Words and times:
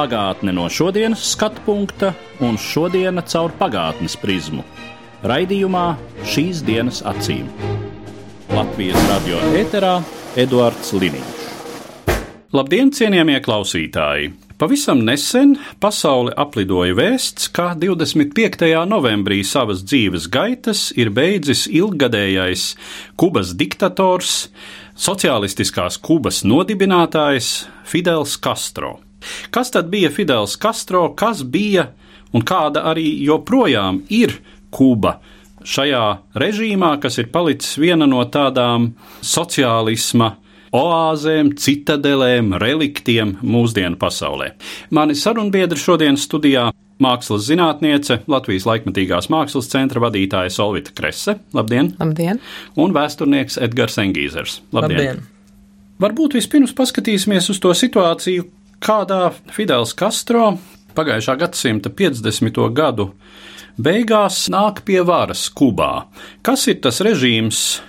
Pagātne 0.00 0.54
no 0.56 0.62
šodienas 0.72 1.20
skatu 1.34 1.60
punkta 1.66 2.14
un 2.40 2.54
šodienas 2.56 3.26
caur 3.34 3.52
pagātnes 3.58 4.14
prizmu. 4.16 4.62
Raidījumā 5.28 5.82
šīs 6.24 6.62
dienas 6.64 7.02
acīm. 7.04 7.50
Latvijas 8.48 8.96
radio 9.10 9.42
eterā 9.60 9.98
Eduards 10.40 10.94
Liniņš. 10.96 11.42
Labdien, 12.56 12.94
cienījamie 12.96 13.42
klausītāji! 13.44 14.30
Pavisam 14.56 15.04
nesen 15.04 15.52
pasauli 15.84 16.32
aplidoja 16.32 16.96
vēsts, 16.96 17.50
ka 17.52 17.74
25. 17.76 18.72
novembrī 18.88 19.42
savas 19.44 19.84
dzīves 19.84 20.30
gaitas 20.32 20.86
ir 20.96 21.12
beidzis 21.12 21.66
ilggadējais 21.68 22.70
Kubas 23.20 23.52
diktators, 23.52 24.48
sociālistiskās 24.96 26.00
Kubas 26.00 26.40
nodibinātājs 26.48 27.52
Fidels 27.84 28.40
Castro. 28.40 28.96
Kas 29.54 29.72
tad 29.74 29.90
bija 29.92 30.10
Fidels 30.12 30.56
Castro, 30.60 31.08
kas 31.14 31.42
bija 31.42 31.90
un 32.32 32.44
kāda 32.46 32.84
arī 32.92 33.08
joprojām 33.26 34.04
ir 34.08 34.38
Kuba? 34.70 35.18
Šajā 35.60 36.04
režīmā, 36.40 36.94
kas 37.02 37.18
ir 37.20 37.28
palicis 37.32 37.76
viena 37.76 38.06
no 38.08 38.22
tādām 38.32 38.94
sociālisma 39.20 40.34
oāzēm, 40.76 41.54
citadelēm, 41.58 42.54
reliktiem 42.62 43.34
mūsdienu 43.42 43.98
pasaulē. 44.00 44.54
Mani 44.94 45.16
sarunbiedri 45.18 45.78
šodien 45.78 46.16
studijā 46.20 46.70
mākslas 47.00 47.46
zinātniece, 47.48 48.20
Latvijas 48.30 48.66
laikmatīgās 48.68 49.30
mākslas 49.32 49.70
centra 49.72 50.02
vadītāja 50.04 50.52
Solvita 50.54 50.94
Krese, 50.96 51.38
labdien! 51.56 51.94
Labdien! 52.00 52.40
Un 52.80 52.94
vēsturnieks 52.96 53.58
Edgars 53.60 53.98
Engīzers, 54.02 54.60
labdien! 54.76 54.98
Labdien. 55.00 55.28
Varbūt 56.00 56.38
vispirms 56.38 56.72
paskatīsimies 56.76 57.50
uz 57.52 57.58
to 57.60 57.74
situāciju, 57.76 58.46
kādā 58.80 59.30
Fidels 59.52 59.92
Castro 59.96 60.54
pagājušā 60.96 61.36
gadsimta 61.40 61.92
50. 61.92 62.60
gadu 62.74 63.10
beigās 63.80 64.46
nāk 64.52 64.82
pie 64.88 65.00
varas 65.06 65.46
Kubā. 65.52 66.06
Kas 66.42 66.66
ir 66.72 66.80
tas 66.84 67.00
režīms, 67.04 67.80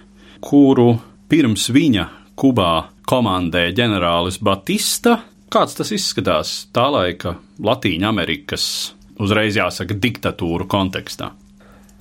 kuru 0.44 0.94
pirms 1.32 1.70
viņa 1.74 2.08
Kubā 2.40 2.72
komandē 3.08 3.70
ģenerālis 3.76 4.40
Batista? 4.44 5.20
Kāds 5.52 5.76
tas 5.76 5.92
izskatās 5.92 6.54
tā 6.72 6.88
laika 6.94 7.36
Latīņa 7.60 8.08
Amerikas, 8.08 8.66
uzreiz 9.20 9.58
jāsaka, 9.60 9.98
diktatūru 10.00 10.68
kontekstā? 10.72 11.34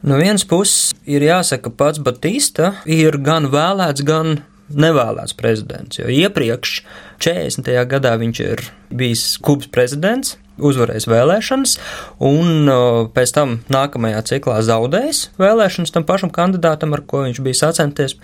No 0.07 0.17
vienas 0.17 0.47
puses 0.49 0.95
ir 1.05 1.25
jāsaka, 1.27 1.73
pats 1.75 2.01
Batista 2.01 2.77
ir 2.89 3.19
gan 3.21 3.51
vēlēts, 3.53 4.07
gan 4.07 4.39
nevēlēts 4.71 5.35
prezidents, 5.37 5.99
jo 5.99 6.07
iepriekš 6.07 6.81
40. 7.21 7.73
gadā 7.91 8.15
viņš 8.21 8.45
ir 8.47 8.63
bijis 8.91 9.25
Kubas 9.45 9.69
prezidents, 9.73 10.39
uzvarējis 10.61 11.07
vēlēšanas, 11.09 11.75
un 12.27 12.71
pēc 13.15 13.33
tam 13.37 13.57
nākamajā 13.73 14.23
ciklā 14.31 14.59
zaudējis 14.67 15.23
vēlēšanas 15.41 15.95
tam 15.95 16.07
pašam 16.09 16.33
kandidātam, 16.35 16.95
ar 16.97 17.05
ko 17.09 17.25
viņš 17.27 17.41
bija 17.45 17.61
sacenties, 17.63 18.17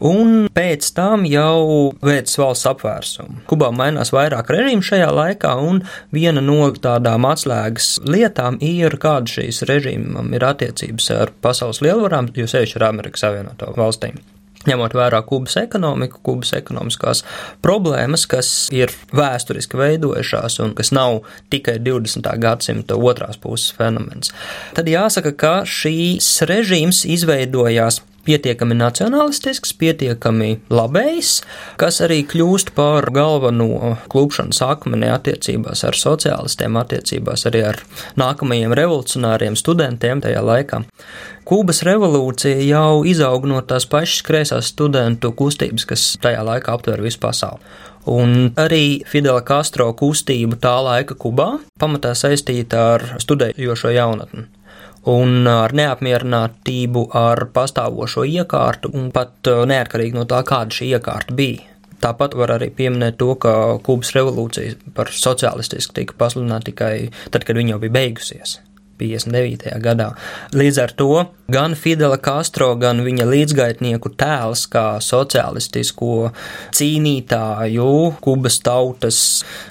un 0.00 0.48
pēc 0.54 0.88
tam 0.96 1.26
jau 1.28 1.92
veids 2.04 2.38
valsts 2.40 2.68
apvērsumu. 2.72 3.42
Kubā 3.50 3.72
mainās 3.76 4.12
vairāk 4.14 4.52
režīmu 4.54 4.84
šajā 4.88 5.10
laikā, 5.12 5.54
un 5.60 5.82
viena 6.14 6.44
no 6.44 6.70
tādām 6.72 7.28
atslēgas 7.28 7.94
lietām 8.08 8.60
ir, 8.64 8.98
kāda 9.02 9.36
šīs 9.38 9.64
režīmam 9.68 10.32
ir 10.36 10.48
attiecības 10.48 11.10
ar 11.16 11.34
pasaules 11.44 11.82
lielvarām, 11.84 12.32
jo 12.36 12.48
sevišķi 12.48 12.80
ar 12.80 12.92
Amerikas 12.92 13.26
Savienoto 13.26 13.72
valstīm 13.76 14.20
ņemot 14.68 14.94
vērā 14.96 15.22
Kubas 15.26 15.56
ekonomiku, 15.60 16.20
Kubas 16.26 16.52
ekonomiskās 16.58 17.24
problēmas, 17.64 18.26
kas 18.30 18.52
ir 18.74 18.92
vēsturiski 19.16 19.78
veidojušās 19.80 20.60
un 20.64 20.76
kas 20.78 20.92
nav 20.94 21.22
tikai 21.52 21.78
20. 21.82 22.30
gadsimta 22.42 22.98
otrās 22.98 23.40
puses 23.40 23.74
fenomens. 23.78 24.32
Tad 24.76 24.90
jāsaka, 24.90 25.34
ka 25.36 25.54
šīs 25.68 26.34
režīms 26.48 27.04
izveidojās 27.16 28.02
pietiekami 28.26 28.76
nacionālistisks, 28.78 29.74
pietiekami 29.78 30.50
labējs, 30.72 31.32
kas 31.80 32.00
arī 32.04 32.22
kļūst 32.28 32.72
par 32.76 33.08
galveno 33.14 33.96
klupšanas 34.12 34.62
akmeni 34.66 35.10
attiecībās 35.12 35.84
ar 35.88 35.98
sociālistiem, 35.98 36.78
attiecībās 36.80 37.46
arī 37.50 37.64
ar 37.72 37.82
nākamajiem 38.20 38.74
revolucionāriem 38.78 39.58
studentiem 39.58 40.22
tajā 40.24 40.42
laikā. 40.46 40.82
Kūbas 41.48 41.82
revolūcija 41.86 42.62
jau 42.68 43.02
izaug 43.08 43.48
no 43.50 43.60
tās 43.66 43.88
pašas 43.90 44.22
kreisās 44.26 44.70
studentu 44.70 45.32
kustības, 45.34 45.86
kas 45.90 46.06
tajā 46.22 46.44
laikā 46.46 46.76
aptver 46.76 47.02
visu 47.02 47.18
pasauli. 47.22 47.60
Un 48.12 48.50
arī 48.58 49.02
Fidela 49.06 49.44
Castro 49.46 49.92
kustība 49.94 50.58
tā 50.58 50.74
laika 50.82 51.14
Kubā 51.14 51.52
pamatā 51.78 52.16
saistīta 52.18 52.80
ar 52.96 53.04
studējošo 53.22 53.94
jaunatni 53.94 54.48
un 55.10 55.46
ar 55.50 55.74
neapmierinātību 55.74 57.08
ar 57.18 57.46
pastāvošo 57.54 58.24
iekārtu, 58.28 58.92
un 58.94 59.10
pat 59.14 59.50
uh, 59.50 59.64
neatkarīgi 59.68 60.18
no 60.18 60.26
tā, 60.30 60.42
kāda 60.46 60.74
šī 60.78 60.92
iekārta 60.96 61.36
bija. 61.38 61.68
Tāpat 62.02 62.34
var 62.34 62.56
arī 62.56 62.72
pieminēt 62.74 63.20
to, 63.20 63.30
ka 63.38 63.78
Kubas 63.86 64.10
revolūcija 64.16 64.94
par 64.96 65.12
sociālistisku 65.14 65.94
tika 66.00 66.16
pasludināta 66.18 66.72
tikai 66.72 66.94
tad, 67.30 67.46
kad 67.46 67.58
viņa 67.58 67.76
jau 67.76 67.82
bija 67.84 67.98
beigusies. 68.00 68.58
59. 68.98 69.72
gadā. 69.82 70.12
Līdz 70.56 70.82
ar 70.82 70.94
to 70.98 71.24
gan 71.52 71.74
Fidela 71.78 72.18
Castro, 72.22 72.72
gan 72.80 73.02
viņa 73.04 73.26
līdzgaitnieku 73.28 74.12
tēls, 74.18 74.66
kā 74.72 74.86
sociālistisko 75.04 76.30
cīnītāju, 76.76 77.90
Kubas 78.22 78.60
tautas 78.64 79.18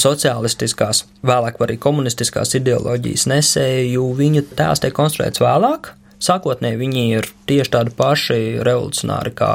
sociālistiskās, 0.01 1.05
vēlāk 1.25 1.61
arī 1.61 1.79
komunistiskās 1.81 2.55
ideoloģijas 2.59 3.27
nesēju, 3.31 4.11
viņa 4.19 4.45
tēls 4.59 4.83
tiek 4.83 4.95
konstruēts 4.97 5.43
vēlāk. 5.43 5.95
Sākotnēji 6.21 6.77
viņi 6.77 7.03
ir 7.17 7.27
tieši 7.49 7.71
tādi 7.73 7.93
paši 7.97 8.35
revolucionāri 8.61 9.33
kā 9.33 9.51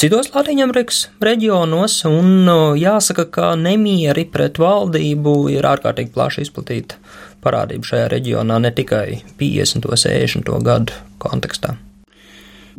citos 0.00 0.32
Latvijas 0.34 1.04
reģionos, 1.22 2.00
un 2.10 2.50
jāsaka, 2.78 3.28
ka 3.30 3.52
nemieri 3.58 4.26
pret 4.26 4.58
valdību 4.58 5.36
ir 5.54 5.68
ārkārtīgi 5.70 6.10
plaši 6.16 6.48
izplatīti 6.48 6.98
parādība 7.42 7.88
šajā 7.92 8.10
reģionā 8.16 8.58
ne 8.62 8.74
tikai 8.74 9.22
50. 9.40 9.88
un 9.88 10.04
60. 10.04 10.52
gadu 10.66 11.00
kontekstā. 11.22 11.76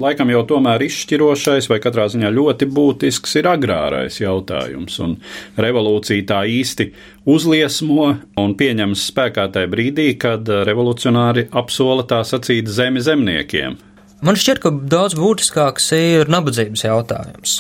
Laikam 0.02 0.32
jau 0.32 0.42
tomēr 0.50 0.82
izšķirošais 0.88 1.68
vai 1.70 1.78
katrā 1.82 2.08
ziņā 2.10 2.32
ļoti 2.34 2.66
būtisks 2.74 3.36
ir 3.38 3.50
agrārais 3.52 4.16
jautājums, 4.18 4.96
un 5.06 5.20
revolūcija 5.62 6.26
tā 6.32 6.40
īsti 6.50 6.88
uzliesmo 7.30 8.08
un 8.42 8.56
pieņems 8.58 9.04
spēkā 9.12 9.46
tajā 9.54 9.70
brīdī, 9.70 10.08
kad 10.18 10.50
revolucionāri 10.50 11.46
apsola 11.54 12.08
tā 12.10 12.24
sacīt 12.26 12.72
zemi 12.74 13.06
zemniekiem. 13.06 13.78
Man 14.26 14.40
šķiet, 14.40 14.64
ka 14.64 14.74
daudz 14.74 15.14
būtiskāks 15.20 15.92
ir 16.00 16.32
nabadzības 16.32 16.88
jautājums, 16.88 17.60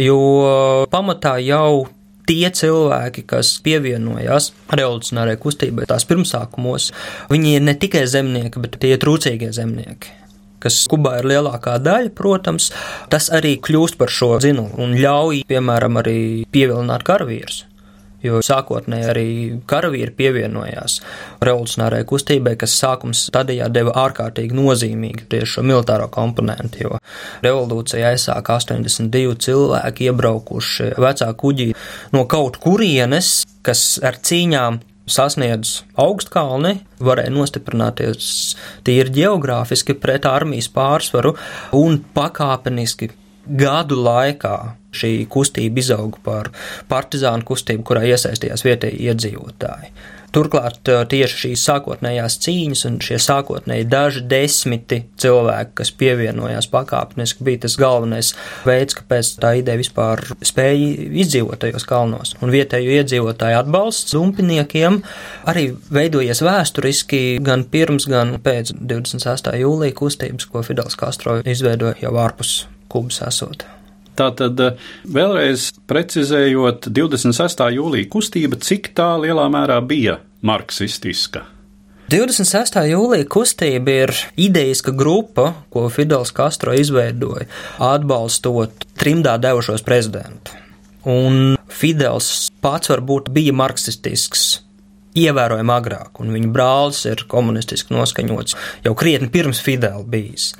jo 0.00 0.18
pamatā 0.90 1.36
jau 1.44 1.86
tie 2.28 2.50
cilvēki, 2.54 3.26
kas 3.30 3.56
pievienojās 3.64 4.52
revolucionārai 4.72 5.36
kustībai 5.40 5.88
tās 5.90 6.06
pirmsākumos, 6.10 6.90
viņi 7.32 7.58
ir 7.58 7.66
ne 7.66 7.76
tikai 7.78 8.06
zemnieki, 8.10 8.62
bet 8.62 8.80
tie 8.82 8.96
ir 8.96 9.02
trūcīgie 9.04 9.52
zemnieki 9.56 10.16
kas 10.60 10.82
Kubā 10.92 11.14
ir 11.20 11.28
lielākā 11.30 11.78
daļa, 11.80 12.12
protams, 12.16 12.68
tas 13.12 13.30
arī 13.32 13.54
kļūst 13.64 13.96
par 14.00 14.12
šo 14.12 14.34
zinulu 14.44 14.76
un 14.84 14.92
ļauj, 15.00 15.44
piemēram, 15.48 15.96
arī 16.02 16.20
pievilināt 16.52 17.06
karavīrus. 17.08 17.62
Jo 18.24 18.42
sākotnēji 18.44 19.06
arī 19.08 19.28
karavīri 19.70 20.12
pievienojās 20.16 20.98
revolucionārai 21.40 22.02
kustībai, 22.08 22.52
kas 22.60 22.74
sākums 22.82 23.22
tādējā 23.32 23.70
deva 23.72 23.94
ārkārtīgi 24.02 24.56
nozīmīgu 24.56 25.24
tieši 25.32 25.54
šo 25.54 25.64
militāro 25.64 26.10
komponentu, 26.12 26.84
jo 26.84 27.00
revolūcija 27.46 28.12
aizsāka 28.12 28.58
82 28.60 29.38
cilvēki 29.46 30.10
iebraukuši 30.10 30.92
vecā 31.00 31.30
kuģī 31.40 31.70
no 32.12 32.26
kaut 32.28 32.60
kurienes, 32.60 33.32
kas 33.64 33.96
ar 34.04 34.20
cīņām 34.20 34.82
sasniedz 35.10 35.80
augstkalni, 36.00 36.76
varēja 37.02 37.32
nostiprināties 37.34 38.28
tīri 38.86 39.14
geogrāfiski 39.20 39.96
pret 39.98 40.28
armijas 40.28 40.70
pārsvaru 40.74 41.34
un 41.76 41.98
pakāpeniski 42.14 43.10
gadu 43.58 43.98
laikā 44.04 44.56
šī 44.94 45.12
kustība 45.30 45.82
izauga 45.82 46.22
par 46.24 46.50
partizānu 46.90 47.46
kustību, 47.46 47.84
kurā 47.86 48.06
iesaistījās 48.10 48.66
vietēji 48.66 49.06
iedzīvotāji. 49.10 49.92
Turklāt 50.30 50.86
tieši 50.86 51.38
šīs 51.40 51.62
sākotnējās 51.66 52.36
cīņas 52.44 52.84
un 52.86 53.00
šie 53.02 53.16
sākotnēji 53.18 53.88
daži 53.90 54.20
desmiti 54.30 55.00
cilvēki, 55.18 55.74
kas 55.80 55.90
pievienojās 55.98 56.68
pakāpeniski, 56.70 57.42
bija 57.48 57.64
tas 57.64 57.74
galvenais 57.80 58.30
veids, 58.66 58.94
kāpēc 59.00 59.32
tā 59.42 59.56
ideja 59.58 59.80
vispār 59.80 60.22
spēja 60.46 61.10
izdzīvot 61.24 61.64
tajos 61.64 61.86
kalnos. 61.90 62.36
Un 62.38 62.54
vietēju 62.54 62.94
iedzīvotāju 63.00 63.58
atbalsts 63.64 64.14
dumpiniekiem 64.14 65.02
arī 65.50 65.72
veidojies 65.90 66.46
vēsturiski 66.46 67.24
gan 67.42 67.66
pirms, 67.72 68.06
gan 68.10 68.36
pēc 68.44 68.76
28. 68.78 69.58
jūlija 69.64 69.98
kustības, 69.98 70.46
ko 70.46 70.62
Fidels 70.62 70.98
Castro 71.00 71.40
izveidoja 71.42 71.98
jau 72.04 72.14
ārpus 72.22 72.60
Kubas 72.90 73.20
esot. 73.26 73.64
Tātad, 74.18 74.58
vēlreiz 75.08 75.70
precizējot, 75.88 76.90
26. 76.92 77.62
jūlija 77.76 78.10
kustība, 78.12 78.58
cik 78.60 78.92
tā 78.98 79.14
lielā 79.22 79.46
mērā 79.52 79.78
bija 79.86 80.18
marksistiska? 80.44 81.46
26. 82.10 82.74
jūlija 82.90 83.26
kustība 83.30 83.92
ir 84.04 84.12
idejiska 84.40 84.90
grupa, 84.98 85.52
ko 85.70 85.84
Fidels 85.94 86.32
Castro 86.34 86.74
izveidoja, 86.74 87.46
atbalstot 87.86 88.82
trimdā 88.98 89.36
devušos 89.38 89.86
prezidentu. 89.86 90.58
Un 91.06 91.54
Fidels 91.70 92.50
pats 92.60 92.90
varbūt 92.90 93.30
bija 93.32 93.54
marksistisks 93.56 94.58
ievērojami 95.16 95.72
agrāk, 95.74 96.18
un 96.22 96.34
viņa 96.34 96.50
brālis 96.54 97.04
ir 97.08 97.24
komunistiski 97.30 97.94
noskaņots 97.94 98.58
jau 98.84 98.96
krietni 98.98 99.30
pirms 99.32 99.62
Fidela 99.62 100.02
bijis 100.02 100.52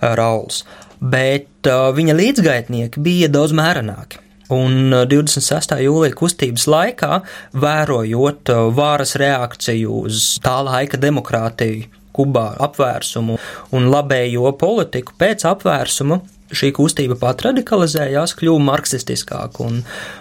Rauls 0.00 0.62
bet 1.00 1.68
uh, 1.70 1.90
viņa 1.96 2.16
līdzgaitnieki 2.18 3.02
bija 3.04 3.28
daudz 3.32 3.54
mērenāki. 3.56 4.22
Un 4.54 4.94
26. 5.10 5.74
Uh, 5.74 5.82
jūlija 5.84 6.16
kustības 6.16 6.64
laikā, 6.70 7.20
vērojot 7.52 8.54
vāras 8.76 9.14
reakciju 9.20 10.02
uz 10.08 10.34
tā 10.44 10.58
laika 10.64 11.00
demokrātiju, 11.00 11.94
Kubā 12.18 12.48
apvērsumu 12.64 13.36
un 13.78 13.84
labējo 13.92 14.50
politiku 14.58 15.12
pēc 15.20 15.44
apvērsuma, 15.46 16.16
šī 16.54 16.70
kustība 16.76 17.16
pat 17.20 17.42
radikalizējās, 17.46 18.34
kļuva 18.38 18.62
marksistiskāka, 18.70 19.68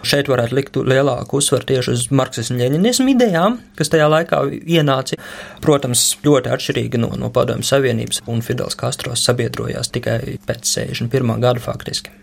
šeit 0.08 0.30
varētu 0.32 0.58
likt 0.58 0.80
lielāku 0.80 1.40
uzsvaru 1.40 1.68
tieši 1.72 1.94
uz 1.94 2.06
marksismu-ļeņinismu 2.18 3.14
idejām, 3.14 3.60
kas 3.80 3.92
tajā 3.94 4.10
laikā 4.12 4.42
ienāca. 4.60 5.20
Protams, 5.64 6.10
ļoti 6.26 6.52
atšķirīga 6.56 7.02
no, 7.02 7.14
no 7.20 7.32
Padomju 7.34 7.68
Savienības, 7.68 8.24
un 8.32 8.44
Fidels 8.46 8.78
Kastros 8.80 9.24
sabiedrojās 9.28 9.92
tikai 9.96 10.38
pēc 10.48 10.68
61. 10.68 11.38
gada 11.44 11.64
faktiski. 11.64 12.14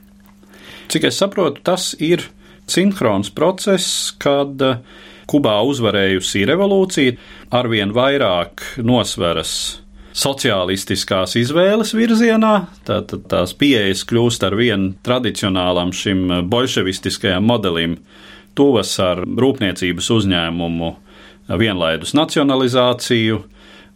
Cik 0.92 1.08
es 1.08 1.18
saprotu, 1.20 1.62
tas 1.64 1.92
ir 2.02 2.26
sinhrons 2.70 3.32
process, 3.34 4.12
kad 4.20 4.60
Kubā 5.24 5.54
uzvarējusi 5.64 6.44
revolūcija 6.50 7.16
arvien 7.56 7.94
vairāk 7.96 8.60
nosveras 8.84 9.83
sociālistiskās 10.14 11.34
izvēles 11.40 11.90
virzienā, 11.96 12.54
tātad 12.86 13.26
tās 13.30 13.54
pieejas 13.58 14.04
kļūst 14.06 14.46
ar 14.46 14.54
vien 14.58 14.92
tradicionālam 15.06 15.90
šim 15.94 16.28
bolševistiskajam 16.50 17.46
modelim, 17.50 17.98
tuvas 18.54 18.92
ar 19.02 19.24
rūpniecības 19.26 20.10
uzņēmumu 20.14 20.92
vienlaidus 21.58 22.14
nacionalizāciju, 22.16 23.42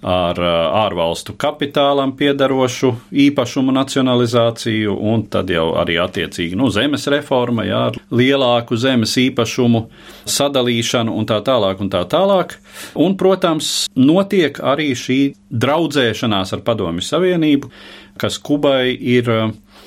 ar 0.02 0.38
ārvalstu 0.38 1.34
kapitālam 1.34 2.12
piedarošu 2.18 2.92
īpašumu 3.10 3.74
nacionalizāciju, 3.74 4.94
un 4.94 5.24
tad 5.30 5.50
jau 5.50 5.72
arī 5.80 5.98
attiecīgi 6.02 6.58
nu, 6.58 6.70
zemes 6.70 7.08
reforma, 7.10 7.66
jā, 7.66 7.80
ar 7.90 7.98
lielāku 8.14 8.78
zemes 8.78 9.16
īpašumu 9.18 9.86
sadalīšanu 10.28 11.16
un 11.18 11.26
tā 11.26 11.40
tālāk. 11.46 11.82
Un 11.82 11.90
tā 11.90 12.04
tālāk. 12.10 12.54
Un, 12.98 13.16
protams, 13.18 13.88
notiek 13.98 14.60
arī 14.62 14.92
šī 14.98 15.18
draudzēšanās 15.50 16.54
ar 16.54 16.62
Padomju 16.66 17.02
Savienību, 17.04 17.72
kas 18.18 18.38
Kubai 18.42 18.92
ir 18.94 19.30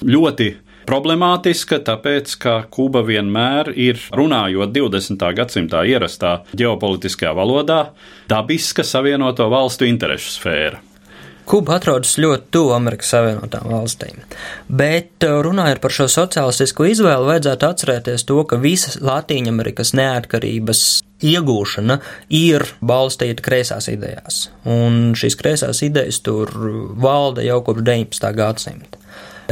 ļoti 0.03 0.51
Problemātiska, 0.91 1.77
tāpēc, 1.88 2.33
ka 2.35 2.53
Kuba 2.67 2.99
vienmēr 3.07 3.69
ir, 3.79 4.01
runājot 4.11 4.73
20. 4.75 5.21
gadsimtā 5.38 5.85
ierastā 5.88 6.41
ģeopolitiskajā 6.51 7.31
valodā, 7.38 7.77
dabiska 8.27 8.83
Savienoto 8.83 9.47
valstu 9.53 9.88
interešu 9.88 10.33
sfēra. 10.33 10.81
Kuba 11.47 11.77
atrodas 11.77 12.17
ļoti 12.19 12.51
tuvu 12.51 12.75
Amerikas 12.75 13.13
Savienotām 13.15 13.71
valstīm. 13.71 14.19
Bet 14.67 15.23
uh, 15.23 15.39
runājot 15.47 15.79
par 15.79 15.95
šo 15.95 16.09
sociālistisko 16.11 16.89
izvēli, 16.91 17.29
vajadzētu 17.29 17.69
atcerēties 17.69 18.27
to, 18.27 18.44
ka 18.44 18.59
visas 18.59 18.99
Latīņamerikas 18.99 19.95
neatkarības 19.95 20.85
iegūšana 21.23 22.01
ir 22.35 22.67
balstīta 22.83 23.47
kreisās 23.47 23.87
idejās. 23.95 24.49
Un 24.67 25.15
šīs 25.15 25.39
kreisās 25.39 25.85
idejas 25.87 26.19
tur 26.25 26.51
valda 26.99 27.47
jau 27.47 27.61
kopš 27.63 27.87
19. 27.87 28.35
gadsimta 28.35 29.00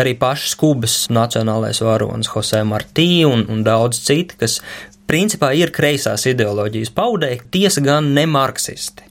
arī 0.01 0.15
pašas 0.19 0.55
Kubas 0.59 0.95
nacionālais 1.13 1.81
varonis 1.83 2.31
Jose 2.33 2.63
Martī 2.67 3.25
un, 3.27 3.45
un 3.51 3.61
daudz 3.65 4.01
citi, 4.05 4.37
kas 4.39 4.59
principā 5.09 5.51
ir 5.57 5.73
kreisās 5.75 6.27
ideoloģijas 6.29 6.93
paudēji, 6.95 7.45
tiesa 7.53 7.83
gan 7.85 8.13
ne 8.15 8.25
marksisti. 8.29 9.09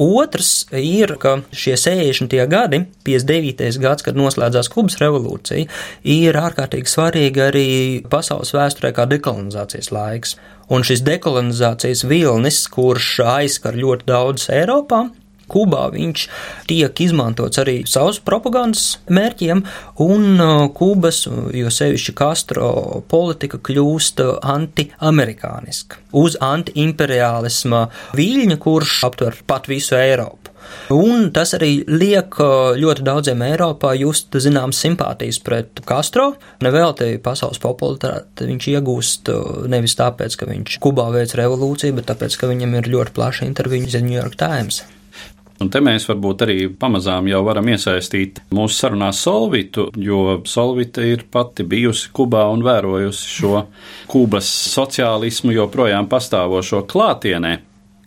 Otrs 0.00 0.66
ir, 0.72 1.14
ka 1.20 1.36
šie 1.52 1.76
60. 1.76 2.32
gadi, 2.48 2.80
59. 3.04 3.78
gads, 3.82 4.04
kad 4.06 4.16
noslēdzās 4.16 4.70
Kubas 4.72 4.96
revolūcija, 5.02 5.68
ir 6.08 6.38
ārkārtīgi 6.40 6.90
svarīgi 6.90 7.44
arī 7.44 7.68
pasaules 8.10 8.54
vēsturē 8.56 8.94
kā 8.96 9.06
dekolonizācijas 9.10 9.92
laiks. 9.92 10.36
Un 10.72 10.86
šis 10.86 11.04
dekolonizācijas 11.04 12.06
vilnis, 12.08 12.64
kurš 12.72 13.18
aizskar 13.34 13.76
ļoti 13.76 14.08
daudz 14.08 14.48
Eiropā, 14.54 15.04
Kubā 15.50 15.86
viņš 15.94 16.26
tiek 16.70 17.02
izmantots 17.04 17.60
arī 17.62 17.80
savus 17.88 18.20
propagandas 18.22 18.98
mērķiem, 19.12 19.64
un 20.04 20.28
uh, 20.36 20.68
Kubas, 20.76 21.24
jo 21.26 21.72
sevišķi 21.72 22.16
Castro 22.18 22.70
politika 23.10 23.60
kļūst 23.62 24.22
anti-amerikāniska, 24.54 26.02
uz 26.18 26.38
anti-imperiālisma 26.42 27.86
viļņa, 28.18 28.60
kurš 28.62 29.02
aptver 29.10 29.42
pat 29.46 29.70
visu 29.70 29.98
Eiropu. 29.98 30.52
Un 30.92 31.30
tas 31.34 31.54
arī 31.56 31.82
liek 31.88 32.36
uh, 32.42 32.72
ļoti 32.78 33.04
daudziem 33.06 33.42
Eiropā 33.46 33.94
just 33.98 34.34
zināmas 34.44 34.80
simpātijas 34.82 35.40
pret 35.44 35.82
Castro. 35.88 36.32
Nevelti 36.64 37.16
pasaules 37.22 37.60
popularitāti 37.62 38.48
viņš 38.50 38.70
iegūst 38.76 39.32
uh, 39.32 39.66
nevis 39.72 39.96
tāpēc, 39.98 40.38
ka 40.38 40.50
viņš 40.50 40.78
Kubā 40.82 41.08
veic 41.14 41.36
revolūciju, 41.38 41.98
bet 41.98 42.10
tāpēc, 42.12 42.38
ka 42.38 42.50
viņam 42.50 42.80
ir 42.80 42.90
ļoti 42.96 43.16
plaša 43.18 43.48
intervija 43.48 43.92
The 43.92 44.04
New 44.04 44.18
York 44.18 44.38
Times. 44.40 44.82
Un 45.62 45.70
te 45.70 45.78
mēs 45.84 46.08
varbūt 46.08 46.42
arī 46.42 46.56
pamazām 46.74 47.28
jau 47.30 47.42
varam 47.46 47.68
iesaistīt 47.70 48.40
mūsu 48.54 48.80
sarunā 48.80 49.12
Solvitu, 49.14 49.86
jo 49.94 50.40
Solvita 50.48 51.04
ir 51.06 51.22
pati 51.30 51.62
bijusi 51.68 52.10
Kubā 52.14 52.48
un 52.50 52.64
vērojusi 52.66 53.28
šo 53.36 53.60
Kubas 54.10 54.48
sociālismu 54.72 55.54
joprojām 55.54 56.08
pastāvošo 56.10 56.82
klātienē. 56.90 57.54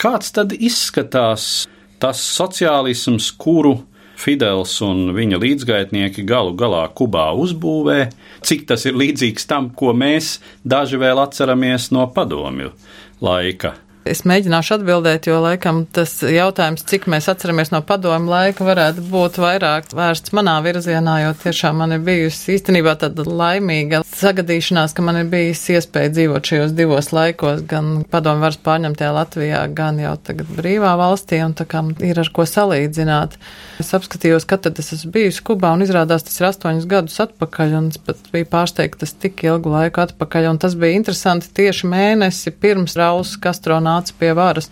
Kāds 0.01 0.33
tad 0.35 0.51
izskatās 0.51 1.65
tas 2.03 2.23
sociālisms, 2.35 3.31
kuru 3.39 3.77
Fidels 4.19 4.75
un 4.83 5.13
viņa 5.15 5.39
līdzgaitnieki 5.39 6.25
galu 6.27 6.53
galā 6.59 6.83
Kubā 6.95 7.29
uzbūvē, 7.39 7.99
cik 8.43 8.67
tas 8.67 8.83
ir 8.87 8.99
līdzīgs 8.99 9.47
tam, 9.47 9.71
ko 9.75 9.95
mēs 9.95 10.37
daži 10.67 10.99
vēl 10.99 11.23
atceramies 11.23 11.91
no 11.95 12.07
padomju 12.11 12.75
laika 13.23 13.77
Es 14.05 14.19
mēģināšu 14.21 14.75
atbildēt, 14.75 15.25
jo 15.25 15.39
laikam 15.41 15.79
tas 15.89 16.11
jautājums, 16.21 16.83
cik 16.85 17.07
mēs 17.09 17.25
atceramies 17.31 17.71
no 17.73 17.79
padomu 17.81 18.29
laika, 18.29 18.61
varētu 18.67 19.01
būt 19.09 19.39
vairāk 19.41 19.87
vērsts 19.97 20.29
manā 20.37 20.59
virzienā, 20.61 21.15
jo 21.23 21.31
tiešām 21.41 21.79
man 21.81 21.95
ir 21.95 22.03
bijusi 22.05 22.53
īstenībā 22.53 22.93
tāda 23.01 23.25
laimīga 23.25 24.03
sagadīšanās, 24.05 24.93
ka 24.93 25.05
man 25.07 25.17
ir 25.23 25.31
bijis 25.31 25.63
iespēja 25.73 26.11
dzīvot 26.13 26.51
šajos 26.51 26.75
divos 26.77 27.09
laikos, 27.17 27.63
gan 27.65 28.03
padomu 28.11 28.45
varas 28.45 28.59
pārņemtajā 28.67 29.09
Latvijā, 29.15 29.63
gan 29.73 29.97
jau 30.03 30.13
tagad 30.29 30.53
brīvā 30.53 30.93
valstī, 31.01 31.41
un 31.41 31.57
tā 31.57 31.65
kā 31.65 31.81
ir 32.05 32.21
ar 32.21 32.29
ko 32.29 32.45
salīdzināt. 32.45 33.39
Es 33.81 33.89
apskatījos, 33.97 34.45
kad 34.45 34.67
tad 34.67 34.77
es 34.85 34.93
esmu 34.99 35.15
bijusi 35.17 35.41
Kubā, 35.49 35.73
un 35.73 35.81
izrādās 35.81 36.27
tas 36.29 36.37
ir 36.37 36.51
astoņus 36.51 36.85
gadus 36.93 37.17
atpakaļ, 37.25 37.75
un 37.81 37.89
es 37.89 37.97
pat 38.05 38.21
biju 38.29 38.51
pārsteigta 38.53 39.01
tas 39.01 39.17
tik 39.17 39.41
ilgu 39.49 39.73
laiku 39.73 40.05
atpakaļ, 40.05 40.51
un 40.53 40.61
tas 40.61 40.77
bija 40.77 41.01
interesanti 41.01 41.49
tieši 41.57 41.89
mēnesi 41.89 42.53
pirms 42.53 42.95
Rauls 43.01 43.33
Kastro 43.41 43.81
nāca 43.95 44.15
pie 44.19 44.35
varas. 44.37 44.71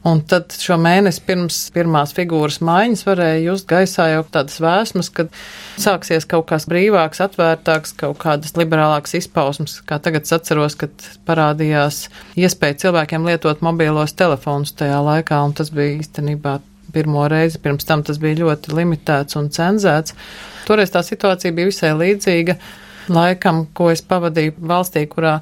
Un 0.00 0.22
tad 0.24 0.54
šo 0.56 0.78
mēnesi 0.80 1.20
pirms 1.26 1.56
pirmās 1.74 2.14
figūras 2.16 2.62
maiņas 2.64 3.02
varēja 3.04 3.40
just 3.42 3.66
gaisā 3.68 4.06
jau 4.08 4.22
tādas 4.32 4.56
vēsmas, 4.64 5.10
kad 5.12 5.28
sāksies 5.76 6.24
kaut 6.28 6.46
kas 6.48 6.64
brīvāks, 6.70 7.20
atvērtāks, 7.20 7.92
kaut 8.00 8.16
kādas 8.22 8.56
liberālākas 8.56 9.18
izpausmes. 9.18 9.76
Kā 9.84 9.98
tagad 10.00 10.24
es 10.24 10.32
atceros, 10.32 10.78
kad 10.80 11.04
parādījās 11.28 12.06
iespēja 12.40 12.78
cilvēkiem 12.86 13.28
lietot 13.28 13.60
mobilos 13.66 14.16
telefonus 14.16 14.72
tajā 14.80 15.02
laikā, 15.04 15.42
un 15.44 15.52
tas 15.60 15.68
bija 15.76 15.98
īstenībā 15.98 16.56
pirmo 16.96 17.26
reizi. 17.28 17.60
Pirms 17.60 17.84
tam 17.84 18.00
tas 18.06 18.16
bija 18.22 18.40
ļoti 18.40 18.72
limitēts 18.80 19.36
un 19.36 19.52
cenzēts. 19.52 20.16
Toreiz 20.64 20.96
tā 20.96 21.04
situācija 21.04 21.52
bija 21.52 21.68
visai 21.68 21.92
līdzīga 21.98 22.56
laikam, 23.12 23.66
ko 23.76 23.90
es 23.92 24.00
pavadīju 24.00 24.56
valstī, 24.64 25.04
kurā 25.12 25.40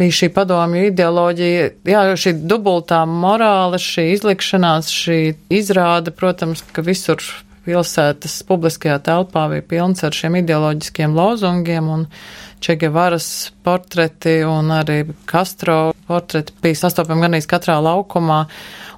bija 0.00 0.16
šī 0.16 0.30
padomju 0.32 0.86
ideoloģija, 0.88 1.68
jā, 1.92 2.02
šī 2.16 2.34
dubultā 2.48 3.02
morāla, 3.08 3.76
šī 3.80 4.10
izlikšanās, 4.14 4.88
šī 4.88 5.20
izrāda, 5.52 6.14
protams, 6.16 6.64
ka 6.72 6.84
visur 6.86 7.20
pilsētas 7.66 8.40
publiskajā 8.48 8.96
telpā 9.04 9.46
bija 9.52 9.66
pilns 9.74 10.04
ar 10.06 10.16
šiem 10.16 10.40
ideoloģiskiem 10.40 11.16
lozungiem 11.16 11.90
un 11.92 12.06
Čegevaras 12.60 13.26
portreti 13.64 14.42
un 14.44 14.68
arī 14.74 14.98
Castro 15.28 15.94
portreti 16.08 16.52
bija 16.60 16.76
sastopami 16.82 17.24
ganīs 17.24 17.48
katrā 17.48 17.78
laukumā. 17.80 18.42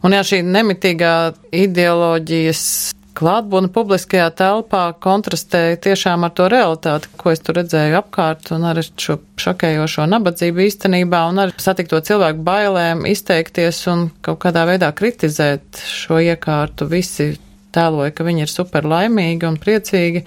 Un 0.02 0.16
jā, 0.16 0.23
šī 0.26 0.40
nemitīgā 0.42 1.12
ideoloģijas 1.54 2.64
klātbūtne 3.19 3.71
publiskajā 3.73 4.28
telpā 4.38 4.83
kontrastēja 5.02 5.78
tiešām 5.87 6.26
ar 6.26 6.33
to 6.37 6.49
realitāti, 6.52 7.11
ko 7.21 7.33
es 7.33 7.42
tur 7.45 7.59
redzēju 7.61 7.99
apkārt, 8.00 8.50
un 8.57 8.66
ar 8.71 8.81
šo 8.83 9.19
šokējošo 9.42 10.07
nabadzību 10.11 10.64
īstenībā, 10.66 11.25
un 11.31 11.45
ar 11.45 11.54
satikto 11.62 12.00
cilvēku 12.04 12.45
bailēm 12.47 13.07
izteikties 13.11 13.83
un 13.92 14.09
kaut 14.25 14.42
kādā 14.45 14.64
veidā 14.69 14.92
kritizēt 14.97 15.83
šo 15.88 16.21
iekārtu. 16.23 16.88
Visi 16.92 17.33
tēloja, 17.75 18.14
ka 18.16 18.26
viņi 18.26 18.47
ir 18.47 18.52
super 18.52 18.88
laimīgi 18.88 19.49
un 19.49 19.59
priecīgi. 19.61 20.25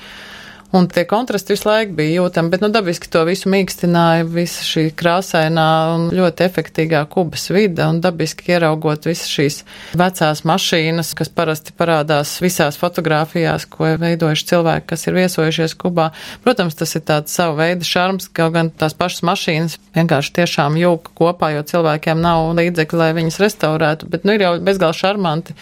Un 0.75 0.89
tie 0.91 1.05
kontrasti 1.07 1.53
visu 1.53 1.69
laiku 1.69 1.93
bija 1.95 2.17
jūtami, 2.19 2.49
bet, 2.51 2.59
nu, 2.59 2.67
dabiski 2.73 3.07
to 3.07 3.21
visu 3.27 3.47
mīkstināja 3.47 4.25
visa 4.27 4.65
šī 4.67 4.89
krāsainā 4.99 5.67
un 5.93 6.09
ļoti 6.11 6.43
efektīgā 6.49 7.05
kubas 7.13 7.47
vide, 7.53 7.85
un 7.87 8.01
dabiski 8.03 8.51
ieraugot 8.51 9.07
visas 9.07 9.29
šīs 9.31 9.61
vecās 9.95 10.43
mašīnas, 10.43 11.13
kas 11.15 11.31
parasti 11.31 11.71
parādās 11.79 12.33
visās 12.43 12.75
fotogrāfijās, 12.81 13.69
ko 13.71 13.93
veidojuši 14.01 14.49
cilvēki, 14.51 14.89
kas 14.91 15.07
ir 15.07 15.15
viesojušies 15.21 15.77
Kubā. 15.79 16.09
Protams, 16.43 16.75
tas 16.75 16.97
ir 16.99 17.05
tāds 17.07 17.39
savu 17.39 17.55
veidu 17.61 17.87
šarms, 17.87 18.27
kaut 18.35 18.57
gan 18.57 18.73
tās 18.75 18.97
pašas 18.99 19.23
mašīnas 19.31 19.79
vienkārši 19.95 20.35
tiešām 20.41 20.75
jūka 20.81 21.15
kopā, 21.15 21.53
jo 21.55 21.63
cilvēkiem 21.71 22.19
nav 22.19 22.51
līdzekļi, 22.59 22.99
lai 22.99 23.11
viņas 23.15 23.39
restaurētu, 23.47 24.11
bet, 24.11 24.27
nu, 24.27 24.35
ir 24.35 24.43
jau 24.49 24.55
bezgal 24.59 24.91
šarmanti 24.97 25.55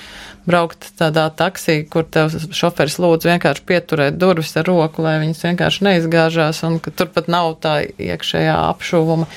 braukt 0.48 0.90
tādā 1.00 1.28
taksī, 1.32 1.84
kur 1.90 2.06
tev 2.10 2.34
šoferis 2.56 3.00
lūdzu 3.02 3.30
vienkārši 3.32 3.64
pieturēt 3.68 4.18
durvis 4.20 4.56
ar 4.60 4.68
roku, 4.68 5.04
lai 5.06 5.20
viņas 5.22 5.46
vienkārši 5.48 5.88
neizgāžās 5.88 6.64
un 6.68 6.82
ka 6.84 6.92
turpat 6.92 7.30
nav 7.32 7.56
tā 7.64 7.80
iekšējā 7.88 8.58
apšuvuma. 8.74 9.30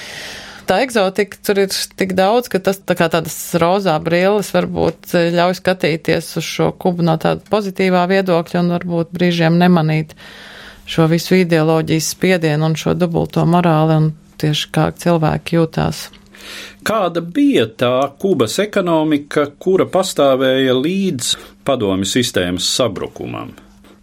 Tā 0.67 0.81
eksotika 0.83 1.39
tur 1.47 1.61
ir 1.63 1.71
tik 1.71 2.17
daudz, 2.19 2.51
ka 2.51 2.59
tas 2.59 2.81
tā 2.83 2.97
kā 2.99 3.07
tādas 3.11 3.37
rozā 3.63 3.95
brilles 4.03 4.51
varbūt 4.51 5.15
ļauj 5.37 5.61
skatīties 5.61 6.33
uz 6.41 6.49
šo 6.49 6.73
kubu 6.75 7.07
no 7.07 7.15
tāda 7.23 7.47
pozitīvā 7.53 8.03
viedokļa 8.11 8.65
un 8.65 8.73
varbūt 8.75 9.15
brīžiem 9.15 9.61
nemanīt 9.63 10.17
šo 10.91 11.07
visu 11.13 11.39
ideoloģijas 11.39 12.11
spiedienu 12.17 12.67
un 12.67 12.75
šo 12.79 12.97
dubulto 12.99 13.47
morāli 13.47 14.01
un 14.01 14.11
tieši 14.43 14.73
kā 14.75 14.91
cilvēki 14.91 15.61
jūtās. 15.61 16.09
Kāda 16.87 17.21
bija 17.21 17.67
tā 17.67 17.95
Kubas 18.23 18.59
ekonomika, 18.62 19.49
kura 19.59 19.88
pastāvēja 19.91 20.76
līdz 20.79 21.35
padomju 21.67 22.09
sistēmas 22.09 22.69
sabrukumam? 22.76 23.55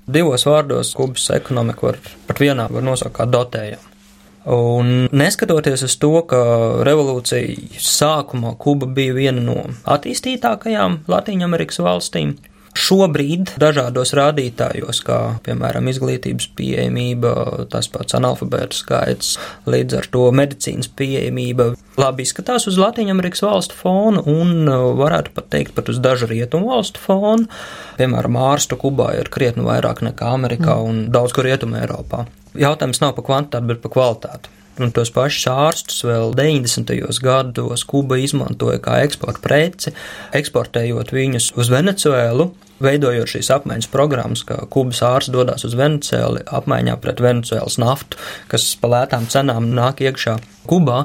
Divos 0.03 0.43
vārdos 0.47 0.93
Kubas 0.97 1.29
ekonomika 1.35 1.87
var 1.87 1.99
pat 2.27 2.43
vienā 2.43 2.67
var 2.71 2.83
nosaukt 2.83 3.15
kā 3.17 3.27
dotējama. 3.29 3.89
Un 4.53 5.07
neskatoties 5.15 5.85
uz 5.87 5.93
to, 6.01 6.11
ka 6.27 6.39
revolūcijas 6.83 7.85
sākumā 8.01 8.57
Kuba 8.59 8.89
bija 8.91 9.15
viena 9.15 9.43
no 9.43 9.61
attīstītākajām 9.87 11.05
Latvijas 11.07 11.79
valstīm, 11.79 12.35
Šobrīd 12.73 13.51
dažādos 13.61 14.15
rādītājos, 14.17 15.03
kā 15.05 15.17
piemēram 15.45 15.85
izglītības 15.91 16.47
pieejamība, 16.57 17.33
tas 17.69 17.89
pats 17.93 18.17
analfabētu 18.17 18.79
skaits, 18.79 19.35
līdz 19.69 19.99
ar 19.99 20.07
to 20.13 20.23
medicīnas 20.33 20.89
pieejamība, 20.97 21.73
labi 22.01 22.25
izskatās 22.25 22.65
uz 22.71 22.79
Latvijas 22.81 23.43
valstu 23.45 23.77
fonu 23.77 24.23
un 24.29 24.65
uh, 24.65 24.87
varētu 24.97 25.35
pat 25.35 25.51
teikt 25.53 25.75
pat 25.77 25.91
uz 25.93 26.01
dažu 26.01 26.29
rietumu 26.31 26.73
valstu 26.73 27.01
fonu. 27.03 27.45
Piemēram, 27.99 28.41
ārstu 28.41 28.79
Kubā 28.81 29.11
ir 29.19 29.29
krietni 29.33 29.65
vairāk 29.67 30.01
nekā 30.09 30.33
Amerikā 30.33 30.73
mm. 30.73 30.89
un 30.89 31.05
daudz 31.13 31.35
kur 31.35 31.45
rietumu 31.45 31.77
Eiropā. 31.81 32.25
Jautājums 32.57 33.01
nav 33.05 33.13
par 33.17 33.29
kvantitāti, 33.29 33.69
bet 33.69 33.85
par 33.85 33.93
kvalitāti. 33.93 34.62
Un 34.81 34.89
tos 34.89 35.11
pašus 35.13 35.45
ārstus 35.51 35.99
vēl 36.07 36.31
90. 36.33 36.95
gados 37.21 37.83
Kuba 37.85 38.17
izmantoja 38.17 38.79
kā 38.81 39.03
eksporta 39.05 39.43
preci, 39.43 39.93
eksportējot 40.33 41.13
viņus 41.13 41.51
uz 41.61 41.69
Venecuēlu, 41.69 42.47
veidojot 42.81 43.29
šīs 43.35 43.51
apmaiņas 43.53 43.91
programmas, 43.93 44.41
ka 44.47 44.63
Kubas 44.73 45.03
ārsts 45.05 45.33
dodas 45.33 45.67
uz 45.67 45.77
Venecuēlu 45.77 46.41
apmaiņā 46.57 46.97
pret 47.03 47.21
Venecuēlas 47.21 47.77
naftu, 47.83 48.17
kas 48.49 48.65
pa 48.81 48.89
lētām 48.95 49.29
cenām 49.29 49.69
nāk 49.77 50.01
iekšā 50.07 50.39
Kubā. 50.69 51.03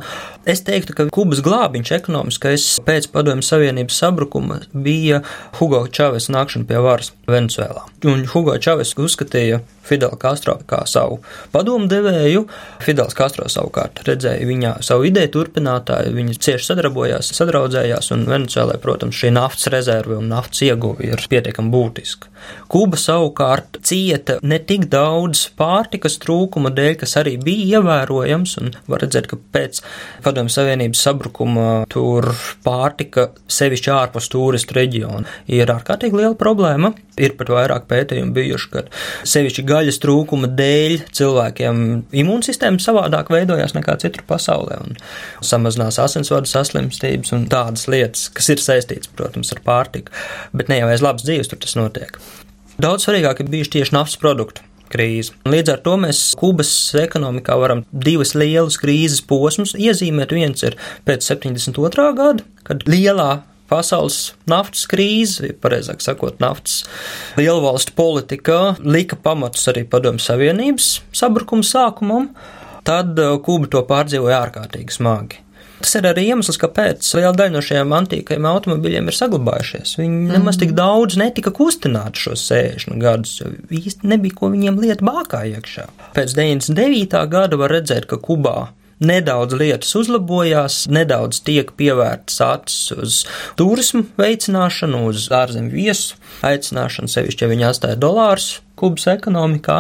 Es 0.48 0.62
teiktu, 0.64 0.94
ka 0.96 1.08
Kubas 1.12 1.42
glābiņš 1.44 1.94
ekonomiskais 1.98 2.68
pēc 2.86 3.10
Padomju 3.12 3.44
Savienības 3.44 3.98
sabrukuma 4.00 4.62
bija 4.72 5.22
Hugo 5.58 5.84
Čaves 5.92 6.30
nākšana 6.32 6.68
pie 6.68 6.78
varas 6.84 7.12
Venecuēlā. 7.28 7.84
Un 8.08 8.24
Hugo 8.30 8.56
Čaves 8.62 8.94
uzskatīja 8.96 9.60
Fidelu 9.88 10.18
Castro 10.20 10.58
kā 10.68 10.82
savu 10.88 11.20
padomu 11.52 11.88
devēju. 11.90 12.44
Fidels 12.84 13.16
Castro 13.18 13.48
savukārt 13.50 14.02
redzēja 14.08 14.46
viņā 14.48 14.74
savu 14.84 15.08
ideju 15.08 15.32
turpinātāju, 15.38 16.14
viņi 16.16 16.38
cieši 16.44 16.70
sadarbojās, 16.70 17.32
sadraudzējās, 17.38 18.12
un 18.16 18.26
Venecuēlē, 18.28 18.78
protams, 18.82 19.16
šī 19.18 19.32
naftas 19.36 19.70
rezerve 19.72 20.18
un 20.20 20.28
naftas 20.32 20.64
ieguve 20.68 21.08
ir 21.08 21.24
pietiekami 21.32 21.72
būtiska. 21.72 22.32
Kuba 22.70 23.00
savukārt 23.00 23.80
cieta 23.84 24.38
ne 24.46 24.60
tik 24.62 24.86
daudz 24.92 25.46
pārtikas 25.58 26.18
trūkuma 26.22 26.72
dēļ, 26.76 26.94
kas 27.00 27.16
arī 27.20 27.36
bija 27.40 27.78
ievērojams, 27.80 28.54
un 28.60 28.72
var 28.90 29.02
redzēt, 29.04 29.30
ka 29.30 29.40
pēc 29.54 29.80
Padomju 30.24 30.52
Savienības 30.52 31.02
sabrukuma 31.06 31.66
tur 31.92 32.30
pārtika, 32.64 33.28
sevišķi 33.50 33.92
ārpus 33.94 34.30
turistu 34.32 34.76
reģiona, 34.78 35.24
ir 35.50 35.70
ārkārtīgi 35.72 36.20
liela 36.20 36.36
problēma. 36.38 36.92
Ir 37.18 37.34
pat 37.34 37.50
vairāk 37.50 37.88
pētījumu 37.90 38.30
bijuši, 38.36 38.68
ka 38.70 38.84
sevišķi 39.26 39.64
gaļas 39.66 39.98
trūkuma 40.04 40.50
dēļ 40.58 41.08
cilvēkiem 41.18 41.80
imūnsistēma 42.22 42.78
savādāk 42.82 43.32
veidojās 43.34 43.74
nekā 43.74 43.96
citur 44.04 44.22
pasaulē, 44.28 44.78
un 44.84 45.00
samazinās 45.42 45.98
asinsvadu 46.04 46.50
saslimstības 46.50 47.34
un 47.34 47.48
tādas 47.50 47.88
lietas, 47.90 48.28
kas 48.34 48.52
ir 48.54 48.62
saistītas, 48.62 49.10
protams, 49.18 49.50
ar 49.56 49.64
pārtiku, 49.66 50.14
bet 50.54 50.70
ne 50.70 50.78
jau 50.78 50.92
aiz 50.92 51.02
labas 51.02 51.26
dzīves 51.26 51.50
tur 51.50 51.58
tas 51.64 51.74
notiek. 51.80 52.22
Daudz 52.78 53.08
svarīgāk 53.08 53.42
ir 53.42 53.50
bijuši 53.50 53.78
tieši 53.80 53.98
naftas 53.98 54.20
produkti 54.22 54.62
krīze. 54.92 55.34
Līdz 55.48 55.74
ar 55.74 55.82
to 55.84 55.96
mēs 56.00 56.22
Kubas 56.38 56.72
ekonomikā 56.98 57.56
varam 57.60 57.84
divas 57.92 58.34
lielas 58.38 58.78
krīzes 58.80 59.22
posmus 59.28 59.74
iezīmēt. 59.78 60.34
Viens 60.36 60.64
ir 60.66 60.78
pēc 61.08 61.28
72. 61.28 62.10
gada, 62.18 62.44
kad 62.68 62.84
lielā 62.88 63.42
pasaules 63.68 64.32
naftas 64.48 64.86
krīze, 64.90 65.52
pareizāk 65.62 66.02
sakot, 66.04 66.38
naftas 66.42 66.82
lielvalstu 67.38 67.94
politika 67.98 68.76
lika 68.80 69.18
pamatus 69.20 69.68
arī 69.72 69.84
padomju 69.88 70.24
savienības 70.24 70.94
sabrukuma 71.16 71.66
sākumam, 71.66 72.30
tad 72.88 73.18
uh, 73.20 73.36
Kuba 73.44 73.68
to 73.72 73.84
pārdzīvoja 73.88 74.40
ārkārtīgi 74.46 74.96
smagi. 74.96 75.42
Tas 75.82 75.94
ir 75.98 76.08
arī 76.10 76.24
iemesls, 76.32 76.58
kāpēc 76.60 77.06
liela 77.18 77.34
daļa 77.38 77.54
no 77.54 77.62
šiem 77.64 77.92
antīkajiem 77.98 78.48
automobiļiem 78.50 79.10
ir 79.10 79.18
saglabājušies. 79.18 79.94
Viņi 80.00 80.16
mm. 80.16 80.32
nemaz 80.34 80.58
tik 80.60 80.74
daudz 80.78 81.18
netika 81.20 81.52
kustināti 81.54 82.24
šos 82.24 82.48
60 82.50 82.98
gadus, 83.02 83.36
jo 83.40 83.52
īsti 83.78 84.10
nebija 84.10 84.38
ko 84.40 84.50
viņiem 84.54 84.80
liet 84.82 85.04
bākā 85.06 85.44
iekšā. 85.54 85.86
Pēc 86.18 86.34
99. 86.38 87.22
gada 87.30 87.60
var 87.60 87.74
redzēt, 87.78 88.08
ka 88.10 88.18
Kubā 88.22 88.72
nedaudz 88.98 89.54
lietas 89.54 89.94
uzlabojās, 89.98 90.86
nedaudz 90.90 91.42
tiek 91.46 91.70
pievērtas 91.78 92.40
acis 92.42 92.94
uz 92.96 93.18
turismu 93.58 94.04
veicināšanu, 94.18 95.04
uz 95.12 95.28
ārzemju 95.34 95.74
viesu 95.74 96.18
aicināšanu, 96.46 97.10
sevišķi, 97.12 97.44
ja 97.44 97.52
viņi 97.52 97.68
atstāja 97.70 98.00
dolārus 98.00 98.56
Kubas 98.78 99.08
ekonomikā. 99.10 99.78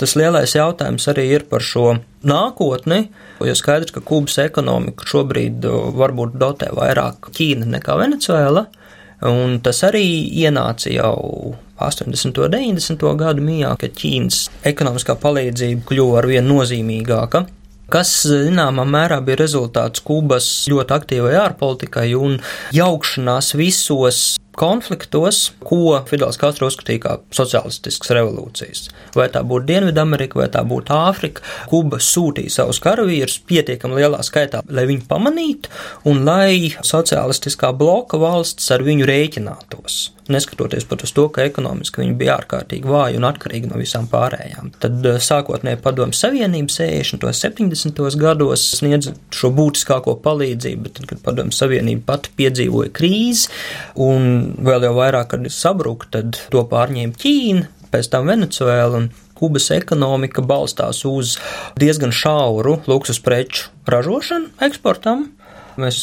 Tas 0.00 0.14
lielais 0.18 0.54
jautājums 0.56 1.08
arī 1.12 1.26
ir 1.38 1.46
par 1.50 1.64
šo 1.64 1.94
nākotni, 2.24 3.08
jo 3.44 3.56
skaidrs, 3.58 3.94
ka 3.94 4.04
Kubas 4.04 4.38
ekonomika 4.44 5.08
šobrīd 5.08 5.66
varbūt 5.98 6.38
dotē 6.40 6.70
vairāk 6.76 7.32
Ķīna 7.34 7.68
nekā 7.76 7.98
Venecuēla, 8.00 8.66
un 9.30 9.58
tas 9.64 9.82
arī 9.88 10.06
ienāca 10.44 10.92
jau 10.92 11.18
80. 11.80 12.38
un 12.44 12.54
90. 12.54 13.10
gadu 13.18 13.44
mijā, 13.44 13.74
kad 13.80 13.96
Ķīnas 13.98 14.46
ekonomiskā 14.70 15.18
palīdzība 15.20 15.88
kļuva 15.90 16.22
arvien 16.22 16.48
nozīmīgāka 16.48 17.46
kas 17.92 18.10
zināmā 18.26 18.84
mērā 18.88 19.20
bija 19.24 19.38
rezultāts 19.42 20.02
Kubas 20.04 20.46
ļoti 20.72 20.96
aktīvai 20.96 21.34
ārpolitikai 21.42 22.08
un 22.18 22.38
jaukšanās 22.74 23.54
visos 23.60 24.22
konfliktos, 24.58 25.50
ko 25.64 25.98
Fidels 26.08 26.38
Castro 26.40 26.68
uzskatīja 26.70 27.02
par 27.04 27.22
sociālistiskas 27.34 28.14
revolūcijas. 28.16 28.86
Vai 29.18 29.28
tā 29.34 29.44
būtu 29.46 29.68
Dienvidamerika, 29.70 30.40
vai 30.42 30.48
tā 30.52 30.64
būtu 30.66 30.94
Āfrika, 30.94 31.44
Kuba 31.70 32.00
sūtīja 32.02 32.52
savus 32.58 32.80
karavīrus 32.84 33.40
pietiekami 33.48 34.00
lielā 34.00 34.22
skaitā, 34.26 34.62
lai 34.70 34.86
viņi 34.90 35.06
pamanītu 35.10 35.72
un 36.10 36.24
lai 36.28 36.74
sociālistiskā 36.80 37.74
bloka 37.76 38.20
valsts 38.20 38.70
ar 38.74 38.84
viņu 38.86 39.08
rēķinātos. 39.10 40.02
Neskatoties 40.28 40.86
pat 40.88 41.02
uz 41.04 41.12
to, 41.12 41.26
ka 41.28 41.44
ekonomiski 41.44 42.00
viņi 42.00 42.14
bija 42.16 42.38
ārkārtīgi 42.38 42.88
vāji 42.88 43.18
un 43.18 43.26
atkarīgi 43.28 43.68
no 43.68 43.76
visām 43.76 44.06
pārējām. 44.08 44.70
Tad 44.80 45.04
eh, 45.04 45.18
sākotnēji 45.20 45.82
padomju 45.84 46.16
Savienība 46.16 46.72
60. 46.72 47.26
un 47.28 47.36
70. 47.36 48.00
gados 48.20 48.64
sniedz 48.78 49.10
šo 49.34 49.50
būtiskāko 49.52 50.16
palīdzību, 50.24 50.86
bet 50.86 50.96
tad, 50.96 51.10
kad 51.12 51.20
padomju 51.26 51.52
Savienība 51.52 52.06
pati 52.14 52.32
piedzīvoja 52.40 52.94
krīzi 52.96 53.52
un 54.00 54.43
vēl 54.64 54.88
jau 54.88 54.94
vairāk, 54.98 55.32
kad 55.34 55.46
sabruka, 55.52 56.10
tad 56.18 56.40
to 56.52 56.64
pārņēma 56.70 57.20
Ķīna, 57.20 57.68
pēc 57.94 58.10
tam 58.12 58.30
Venecuēla 58.30 59.02
un 59.02 59.12
Kubas 59.34 59.70
ekonomika 59.74 60.44
balstās 60.46 61.02
uz 61.08 61.36
diezgan 61.80 62.14
šauru 62.14 62.78
luksus 62.86 63.18
preču 63.22 63.72
ražošanu, 63.90 64.52
eksportam. 64.62 65.32
Mēs 65.74 65.98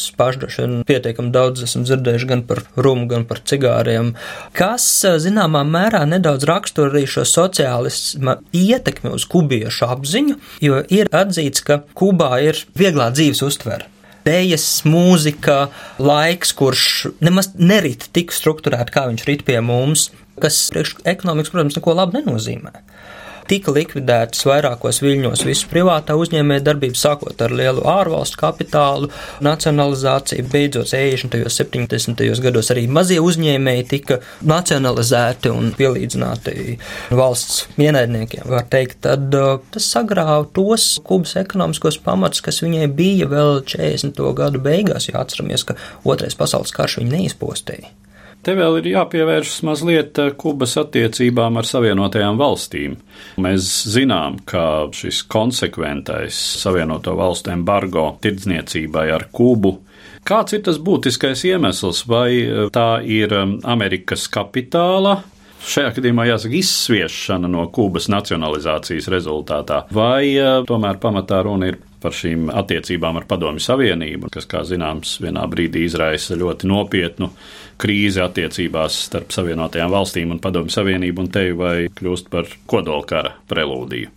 vien 0.58 0.82
pietiekami 0.84 1.32
daudz 1.32 1.62
esam 1.64 1.86
dzirdējuši 1.88 2.28
gan 2.28 2.42
par 2.48 2.60
rumu, 2.76 3.06
gan 3.08 3.24
par 3.24 3.40
cigāriem, 3.40 4.12
kas 4.52 4.84
zināmā 5.24 5.62
mērā 5.64 6.02
nedaudz 6.10 6.44
raksturo 6.50 6.92
arī 6.92 7.06
šo 7.08 7.24
sociālismu 7.28 8.36
ietekmi 8.52 9.14
uz 9.16 9.24
kubiešu 9.32 9.88
apziņu, 9.94 10.36
jo 10.60 10.82
ir 10.92 11.08
atzīts, 11.08 11.64
ka 11.64 11.80
Kubā 11.96 12.34
ir 12.44 12.60
vieglā 12.76 13.08
dzīves 13.16 13.40
uztvere 13.48 13.88
dēļas, 14.26 14.66
mūzika, 14.88 15.58
laiks, 16.02 16.54
kurš 16.58 16.86
nemaz 17.24 17.52
nerit 17.58 18.08
tik 18.16 18.34
strukturēti, 18.34 18.94
kā 18.94 19.06
viņš 19.10 19.26
rit 19.28 19.44
pie 19.48 19.60
mums, 19.64 20.10
kas 20.42 20.64
priekš 20.74 20.98
ekonomikas, 21.14 21.52
protams, 21.54 21.78
neko 21.78 21.96
labu 21.98 22.20
nenozīmē 22.20 22.82
tika 23.50 23.72
likvidētas 23.74 24.44
vairākos 24.48 25.00
viļņos 25.02 25.44
visas 25.46 25.68
privātā 25.70 26.16
uzņēmēja 26.18 26.64
darbības, 26.66 27.02
sākot 27.06 27.42
ar 27.44 27.54
lielu 27.56 27.84
ārvalstu 27.88 28.40
kapitālu, 28.40 29.10
nacionalizāciju, 29.44 30.46
beidzot 30.52 30.90
60. 30.92 31.38
un 31.42 31.54
70. 31.56 32.42
gados 32.44 32.72
arī 32.74 32.86
mazie 32.90 33.20
uzņēmēji 33.22 33.88
tika 33.90 34.20
nacionalizēti 34.48 35.52
un 35.52 35.72
pielīdzināti 35.78 36.76
valsts 37.14 37.66
ienaidniekiem, 37.80 38.46
var 38.52 38.68
teikt, 38.72 39.00
tad 39.06 39.34
uh, 39.38 39.58
tas 39.74 39.88
sagrāva 39.96 40.44
tos 40.54 40.92
Kubas 41.06 41.34
ekonomiskos 41.40 41.98
pamatus, 42.02 42.42
kas 42.44 42.62
viņai 42.64 42.86
bija 42.96 43.28
vēl 43.30 43.62
40. 43.66 44.22
gadu 44.38 44.62
beigās, 44.62 45.08
jo 45.10 45.18
atceramies, 45.20 45.66
ka 45.66 45.78
otrais 46.08 46.38
pasaules 46.38 46.74
karš 46.74 47.00
viņu 47.00 47.16
neizpostīja. 47.16 47.92
Te 48.42 48.56
vēl 48.58 48.80
ir 48.80 48.88
jāpievēršas 48.96 49.60
mazliet 49.68 50.18
eh, 50.18 50.32
Kubas 50.34 50.74
attiecībām 50.80 51.60
ar 51.60 51.68
Savienotajām 51.68 52.40
valstīm. 52.40 52.96
Mēs 53.42 53.68
zinām, 53.94 54.40
ka 54.48 54.88
šis 54.98 55.22
konsekventais 55.30 56.38
Savienoto 56.62 57.14
valstu 57.18 57.54
embargo 57.54 58.08
tirdzniecībai 58.24 59.08
ar 59.14 59.28
Kubu 59.30 59.76
Kāds 60.22 60.54
ir 60.54 60.60
tas 60.62 60.76
būtiskais 60.78 61.40
iemesls? 61.48 62.04
Vai 62.10 62.30
eh, 62.42 62.66
tā 62.74 63.02
ir 63.06 63.34
eh, 63.34 63.54
Amerikas 63.70 64.28
kapitāla 64.30 65.20
šajā 65.62 65.92
gadījumā 65.94 66.26
jāsaka 66.26 66.58
izsviešana 66.58 67.46
no 67.50 67.68
Kubas 67.74 68.08
nacionalizācijas 68.10 69.06
rezultātā, 69.12 69.84
vai 69.94 70.34
tomēr 70.66 70.98
pamatā 70.98 71.38
runa 71.46 71.68
ir 71.70 71.78
par 72.02 72.14
šīm 72.18 72.48
attiecībām 72.50 73.20
ar 73.20 73.28
Padomju 73.30 73.62
Savienību, 73.62 74.30
kas, 74.34 74.48
kā 74.50 74.64
zināms, 74.66 75.20
vienā 75.22 75.44
brīdī 75.50 75.84
izraisa 75.86 76.34
ļoti 76.38 76.66
nopietnu 76.66 77.30
krīzi 77.82 78.22
attiecībās 78.22 79.00
starp 79.08 79.34
Savienotajām 79.34 79.92
valstīm 79.92 80.34
un 80.34 80.40
Padomju 80.42 80.74
Savienību, 80.74 81.24
un 81.24 81.32
te 81.34 81.48
vai 81.58 81.76
kļūst 81.90 82.30
par 82.32 82.50
kodolkara 82.70 83.36
prelūdiju. 83.50 84.12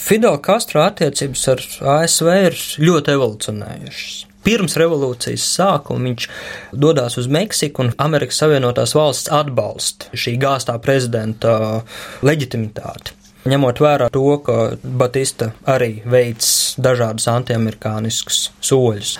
Fidel 0.00 0.38
Castro 0.40 0.80
attiecības 0.86 1.44
ar 1.52 1.62
ASV 1.98 2.28
ir 2.46 2.58
ļoti 2.80 3.16
evolucionējušas. 3.18 4.18
Pirms 4.40 4.78
revolūcijas 4.80 5.44
sākuma 5.58 6.08
viņš 6.08 6.26
dodas 6.72 7.18
uz 7.20 7.28
Meksiku, 7.28 7.84
un 7.84 7.94
Amerikas 8.00 8.40
Savienotās 8.40 8.96
valsts 8.96 9.28
atbalsta 9.36 10.08
šī 10.16 10.38
gāztā 10.40 10.78
prezidenta 10.80 11.82
leģitimitāti. 12.24 13.18
Ņemot 13.48 13.80
vērā 13.80 14.08
to, 14.12 14.24
ka 14.44 14.56
Batista 14.80 15.50
arī 15.68 16.02
veids 16.08 16.74
dažādus 16.80 17.28
antiamerikāniskus 17.32 18.50
soļus. 18.64 19.14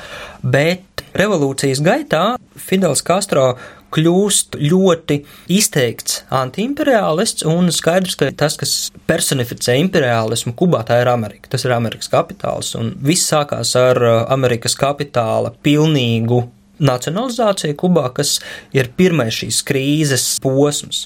Bet 0.44 1.04
revolūcijas 1.16 1.80
gaitā 1.84 2.24
Fidels 2.56 3.00
Castro 3.04 3.54
kļūst 3.94 4.58
ļoti 4.60 5.20
izteikts 5.50 6.22
antiimperialists, 6.34 7.44
un 7.48 7.72
skaidrs, 7.74 8.16
ka 8.20 8.30
tas, 8.36 8.56
kas 8.60 8.74
personificē 9.10 9.76
imperialismu 9.80 10.54
Kubā, 10.58 10.84
tā 10.86 11.00
ir 11.02 11.10
Amerika. 11.12 11.50
Tas 11.52 11.66
ir 11.66 11.74
Amerikas 11.76 12.10
kapitāls, 12.12 12.72
un 12.78 12.94
viss 13.04 13.30
sākās 13.30 13.74
ar 13.78 14.00
uh, 14.00 14.16
Amerikas 14.32 14.76
kapitāla 14.78 15.54
pilnīgu 15.64 16.44
nacionalizāciju 16.80 17.76
Kubā, 17.80 18.08
kas 18.16 18.38
ir 18.76 18.92
pirmais 18.96 19.36
šīs 19.42 19.60
krīzes 19.68 20.26
posms. 20.44 21.04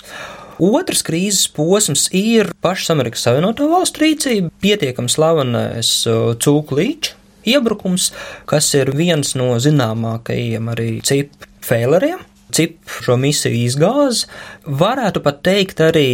Otrs 0.62 1.02
krīzes 1.02 1.48
posms 1.50 2.06
ir 2.14 2.52
pašas 2.62 2.92
Amerikas 2.94 3.24
Savienoto 3.26 3.66
Valstu 3.72 4.04
rīcība, 4.04 4.52
pietiekami 4.62 5.10
slavenais 5.10 5.96
uh, 6.06 6.30
cūku 6.38 6.78
līča 6.78 7.18
iebrukums, 7.44 8.12
kas 8.48 8.70
ir 8.78 8.92
viens 8.96 9.34
no 9.36 9.54
zināmākajiem 9.60 10.70
arī 10.72 10.90
cipu 11.04 11.50
feileriem. 11.64 12.22
CIP 12.54 12.96
šo 13.04 13.18
misiju 13.20 13.60
izgāz, 13.66 14.24
varētu 14.64 15.22
pat 15.24 15.42
teikt 15.46 15.82
arī 15.84 16.08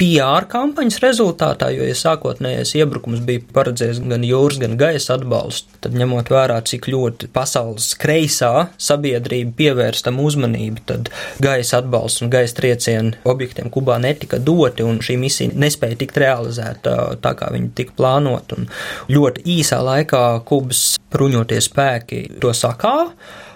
PR 0.00 0.46
kampaņas 0.50 0.96
rezultātā, 1.02 1.68
jo, 1.70 1.84
ja 1.86 1.94
sākotnējais 1.94 2.72
iebrukums 2.80 3.20
bija 3.26 3.42
paredzējis 3.54 4.00
gan 4.10 4.24
jūras, 4.26 4.56
gan 4.58 4.76
gaisa 4.80 5.18
atbalstu, 5.18 5.76
tad 5.84 5.94
ņemot 5.98 6.32
vērā, 6.32 6.56
cik 6.66 6.88
ļoti 6.90 7.28
pasaules 7.34 7.90
kreisā 8.00 8.70
sabiedrība 8.82 9.52
pievērst 9.60 10.06
tam 10.08 10.18
uzmanību, 10.24 10.82
tad 10.88 11.12
gaisa 11.44 11.82
atbalsts 11.82 12.24
un 12.24 12.32
gaisa 12.32 12.56
triecieni 12.58 13.20
objektiem 13.28 13.70
Kubā 13.72 14.00
netika 14.02 14.40
doti, 14.42 14.82
un 14.86 14.98
šī 15.04 15.18
misija 15.20 15.54
nespēja 15.54 16.00
tikt 16.00 16.18
realizēta 16.24 16.96
tā, 17.22 17.34
kā 17.38 17.52
viņa 17.52 17.70
tika 17.78 17.94
plānota, 18.00 18.58
ļoti 19.12 19.44
īsā 19.58 19.82
laikā 19.86 20.24
Kubas 20.48 20.96
bruņoties 21.12 21.68
spēki 21.68 22.24
to 22.42 22.56
sakāva. 22.56 23.12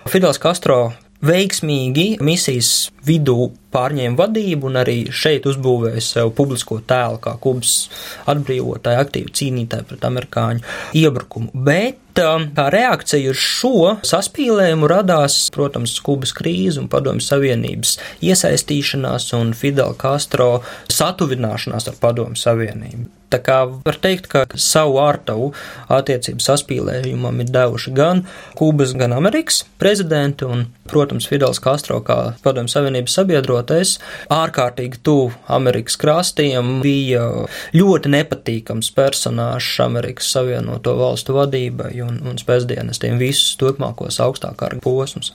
Fidels 0.06 0.38
Castro 0.38 0.92
veiksmīgi 1.24 2.16
misijas 2.24 2.90
vidū 3.06 3.52
pārņēma 3.74 4.18
vadību 4.20 4.70
un 4.70 4.80
arī 4.80 4.96
šeit 5.14 5.46
uzbūvēja 5.50 6.02
sev 6.04 6.32
publisko 6.38 6.80
tēlu 6.86 7.20
kā 7.22 7.36
Kubas 7.42 7.76
atbrīvotāja, 8.30 9.04
aktīvi 9.04 9.34
cīnītāja 9.36 9.88
pret 9.90 10.06
amerikāņu 10.08 10.64
iebrukumu. 11.02 11.50
Bet 11.66 12.22
um, 12.22 12.48
kā 12.56 12.68
reakcija 12.72 13.32
uz 13.32 13.42
šo 13.42 13.96
saspīlējumu 14.06 14.90
radās, 14.90 15.38
protams, 15.54 15.98
Kubas 16.04 16.34
krīze 16.36 16.80
un 16.82 16.88
Padomju 16.92 17.24
Savienības 17.26 17.96
iesaistīšanās 18.24 19.32
un 19.38 19.52
Fidel 19.56 19.96
Castro 20.00 20.50
satuvināšanās 20.92 21.90
ar 21.90 22.00
Padomju 22.02 22.40
Savienību. 22.40 23.10
Tā 23.26 23.40
kā 23.42 23.56
var 23.66 23.96
teikt, 23.98 24.28
ka 24.30 24.44
savu 24.54 25.00
ārtavu 25.02 25.48
attiecību 25.90 26.44
saspīlējumam 26.44 27.40
ir 27.42 27.50
devuši 27.50 27.92
gan 27.96 28.22
Kubas, 28.58 28.94
gan 28.98 29.16
Amerikas 29.16 29.64
prezidenti, 29.82 30.46
un, 30.46 30.68
protams, 30.86 31.26
Fidels 31.26 31.58
Castro 31.62 31.98
kā 32.06 32.36
Padomju 32.44 32.70
Savienības 32.70 33.18
sabiedrotais 33.56 33.98
ārkārtīgi 34.30 35.00
tuvu 35.02 35.32
Amerikas 35.48 35.96
krastiem 35.96 36.80
bija 36.82 37.46
ļoti 37.74 38.12
nepatīkams 38.12 38.92
personāžs 38.94 39.80
Amerikas 39.80 40.30
Savienoto 40.32 40.96
valstu 40.96 41.34
vadībai 41.36 42.02
un, 42.02 42.20
un 42.26 42.36
spēcdienestiem 42.38 43.18
visus 43.18 43.56
turpmākos 43.56 44.20
augstākā 44.20 44.80
posmus. 44.82 45.34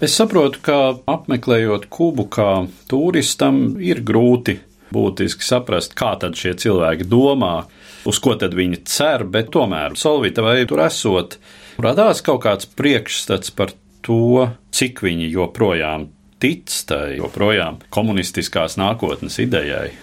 Es 0.00 0.14
saprotu, 0.16 0.58
ka 0.60 0.98
apmeklējot 1.06 1.86
Kubu 1.88 2.26
kā 2.28 2.66
turistam 2.88 3.76
ir 3.80 4.02
grūti 4.02 4.58
būtiski 4.92 5.42
saprast, 5.42 5.94
kā 5.94 6.14
tad 6.20 6.36
šie 6.36 6.54
cilvēki 6.54 7.06
domā, 7.08 7.66
uz 8.06 8.18
ko 8.18 8.34
tad 8.38 8.54
viņi 8.54 8.84
cer, 8.86 9.24
bet 9.24 9.50
tomēr 9.54 9.96
Solvita 9.96 10.42
vai 10.42 10.66
tur 10.66 10.84
esot, 10.84 11.38
radās 11.82 12.22
kaut 12.22 12.42
kāds 12.44 12.68
priekšstats 12.68 13.54
par 13.56 13.72
to, 14.04 14.50
cik 14.74 15.02
viņi 15.02 15.32
joprojām 15.32 16.10
tic 16.44 16.72
tai 16.88 17.16
joprojām 17.16 17.80
komunistiskās 17.94 18.76
nākotnes 18.76 19.40
idejai. 19.40 19.94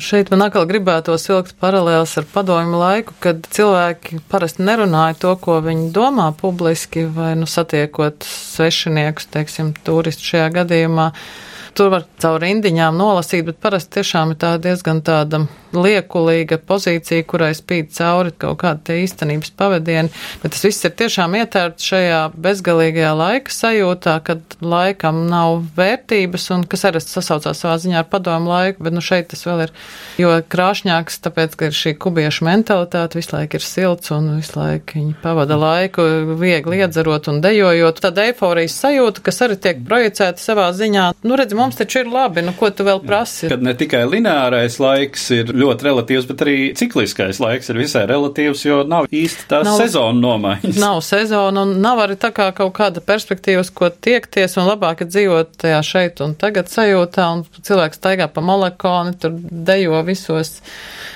Šeit 0.00 0.30
man 0.32 0.46
atkal 0.46 0.64
gribētos 0.70 1.26
vilkt 1.28 1.58
paralēlus 1.60 2.14
ar 2.16 2.28
padomju 2.30 2.78
laiku, 2.80 3.16
kad 3.20 3.42
cilvēki 3.52 4.22
parasti 4.30 4.64
nerunāja 4.64 5.18
to, 5.20 5.34
ko 5.42 5.58
viņi 5.64 5.90
domā 5.92 6.30
publiski, 6.38 7.02
vai 7.04 7.34
nu 7.36 7.48
satiekot 7.50 8.24
svešiniekus, 8.24 9.28
teiksim, 9.34 9.74
turistu 9.84 10.30
šajā 10.30 10.46
gadījumā 10.60 11.10
Tur 11.76 11.92
var 11.94 12.06
caur 12.22 12.40
rindiņām 12.42 12.96
nolasīt, 12.98 13.44
bet 13.46 13.60
parasti 13.62 14.00
tiešām 14.00 14.34
ir 14.34 14.40
tā 14.42 14.54
diezgan 14.62 15.02
tāda 15.06 15.44
liekulīga 15.70 16.58
pozīcija, 16.66 17.24
kurai 17.30 17.52
spīd 17.54 17.92
cauri 17.94 18.32
kaut 18.40 18.58
kāda 18.62 18.82
tie 18.88 18.98
īstenības 19.04 19.52
pavadieni, 19.58 20.10
bet 20.42 20.54
tas 20.54 20.64
viss 20.66 20.86
ir 20.86 20.94
tiešām 20.98 21.36
ietērts 21.38 21.86
šajā 21.92 22.20
bezgalīgajā 22.34 23.12
laika 23.18 23.54
sajūtā, 23.54 24.16
kad 24.26 24.56
laikam 24.60 25.22
nav 25.30 25.60
vērtības 25.76 26.48
un 26.56 26.66
kas 26.70 26.86
arī 26.90 27.02
sasaucās 27.04 27.62
savā 27.62 27.76
ziņā 27.82 28.02
ar 28.02 28.08
padomu 28.10 28.50
laiku, 28.50 28.82
bet 28.86 28.96
nu 28.96 29.04
šeit 29.04 29.30
tas 29.30 29.46
vēl 29.46 29.66
ir, 29.68 29.74
jo 30.20 30.34
krāšņāks, 30.50 31.20
tāpēc, 31.26 31.56
ka 31.58 31.70
ir 31.70 31.76
šī 31.76 31.94
kubiešu 32.02 32.48
mentalitāte, 32.48 33.20
visu 33.20 33.36
laiku 33.36 33.60
ir 33.60 33.66
silts 33.66 34.14
un 34.14 34.32
visu 34.40 34.58
laiku 34.58 34.98
viņi 34.98 35.16
pavada 35.22 35.58
laiku 35.60 36.06
viegli 36.40 36.80
iedzerot 36.82 37.30
un 37.30 37.40
dejojot. 37.44 38.02
Tāda 38.02 38.26
eiforijas 38.30 38.78
sajūta, 38.82 39.22
kas 39.26 39.42
arī 39.46 39.58
tiek 39.60 39.82
projicēta 39.86 40.42
savā 40.42 40.70
ziņā. 40.76 41.10
Nu, 41.26 41.38
redz, 41.38 41.54
mums 41.60 41.78
taču 41.78 42.02
ir 42.02 42.10
labi, 42.10 42.42
nu 42.44 42.54
ko 42.58 42.70
tu 42.74 42.84
vēl 42.86 43.02
prasi? 43.04 43.48
Kad 43.52 43.62
ne 43.64 43.74
tikai 43.78 44.02
lineārais 44.08 44.78
laiks 44.82 45.26
ir 45.36 45.52
ļoti 45.54 45.86
relatīvs, 45.86 46.28
bet 46.30 46.44
arī 46.44 46.56
cikliskais 46.78 47.40
laiks 47.42 47.70
ir 47.72 47.80
visai 47.80 48.06
relatīvs, 48.10 48.64
jo 48.66 48.80
nav 48.88 49.08
īsti 49.12 49.46
tā 49.50 49.62
nav, 49.66 49.78
sezona 49.80 50.16
nomaiņas. 50.20 50.80
Nav 50.80 51.02
sezona 51.06 51.64
un 51.66 51.76
nav 51.84 52.02
arī 52.06 52.18
tā 52.20 52.32
kā 52.36 52.50
kaut 52.56 52.74
kāda 52.80 53.04
perspektīvas, 53.04 53.72
ko 53.74 53.90
tiekties 53.92 54.58
un 54.60 54.68
labāk 54.70 55.04
ir 55.04 55.12
dzīvot 55.12 55.54
tajā 55.60 55.80
šeit 55.86 56.24
un 56.24 56.34
tagad 56.40 56.72
sajūtā 56.72 57.28
un 57.36 57.46
cilvēks 57.60 58.00
staigā 58.00 58.30
pa 58.32 58.44
molekoni, 58.44 59.16
tur 59.20 59.36
dejo 59.70 60.02
visos 60.06 60.58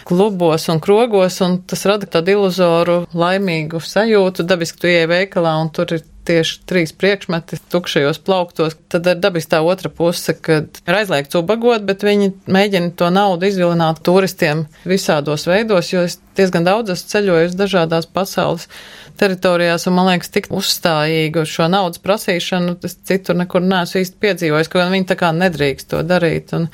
klubos 0.05 0.69
un 0.69 0.81
krogos 0.85 1.41
un 1.45 1.61
tas 1.69 1.85
rada 1.89 2.09
tādu 2.11 2.37
iluzoru 2.37 2.99
laimīgu 3.17 3.81
sajūtu. 3.81 4.47
Dabiski 4.49 4.83
tu 4.83 4.91
ieej 4.91 5.09
veikalā 5.11 5.57
un 5.63 5.73
tur 5.75 5.97
ir 5.97 6.05
tieši 6.29 6.61
trīs 6.69 6.93
priekšmeti 6.97 7.59
tukšajos 7.73 8.21
plauktos. 8.25 8.77
Tad 8.93 9.09
ir 9.11 9.21
dabiski 9.23 9.55
tā 9.55 9.61
otra 9.65 9.91
puse, 9.93 10.35
kad 10.35 10.81
ir 10.85 10.99
aizliegts 10.99 11.39
ubagot, 11.39 11.85
bet 11.87 12.05
viņi 12.07 12.33
mēģina 12.51 12.95
to 12.99 13.11
naudu 13.15 13.49
izvilināt 13.49 14.03
turistiem 14.07 14.67
visādos 14.89 15.49
veidos, 15.51 15.93
jo 15.93 16.05
es 16.09 16.19
diezgan 16.39 16.67
daudz 16.67 16.95
esmu 16.95 17.13
ceļojis 17.15 17.59
dažādās 17.59 18.09
pasaules 18.11 18.69
teritorijās, 19.21 19.87
un 19.87 19.95
man 19.95 20.09
liekas, 20.11 20.33
tik 20.35 20.49
uzstājīgi 20.55 21.45
uz 21.45 21.51
šo 21.51 21.69
naudas 21.71 22.03
prasīšanu, 22.03 22.79
es 22.87 22.97
citur 23.07 23.39
nekur 23.39 23.63
neesmu 23.63 24.03
īsti 24.03 24.19
piedzīvojis, 24.25 24.71
ka 24.73 24.89
viņi 24.91 25.11
tā 25.11 25.19
kā 25.21 25.31
nedrīkst 25.37 25.93
to 25.93 26.03
darīt. 26.07 26.55
Un, 26.57 26.67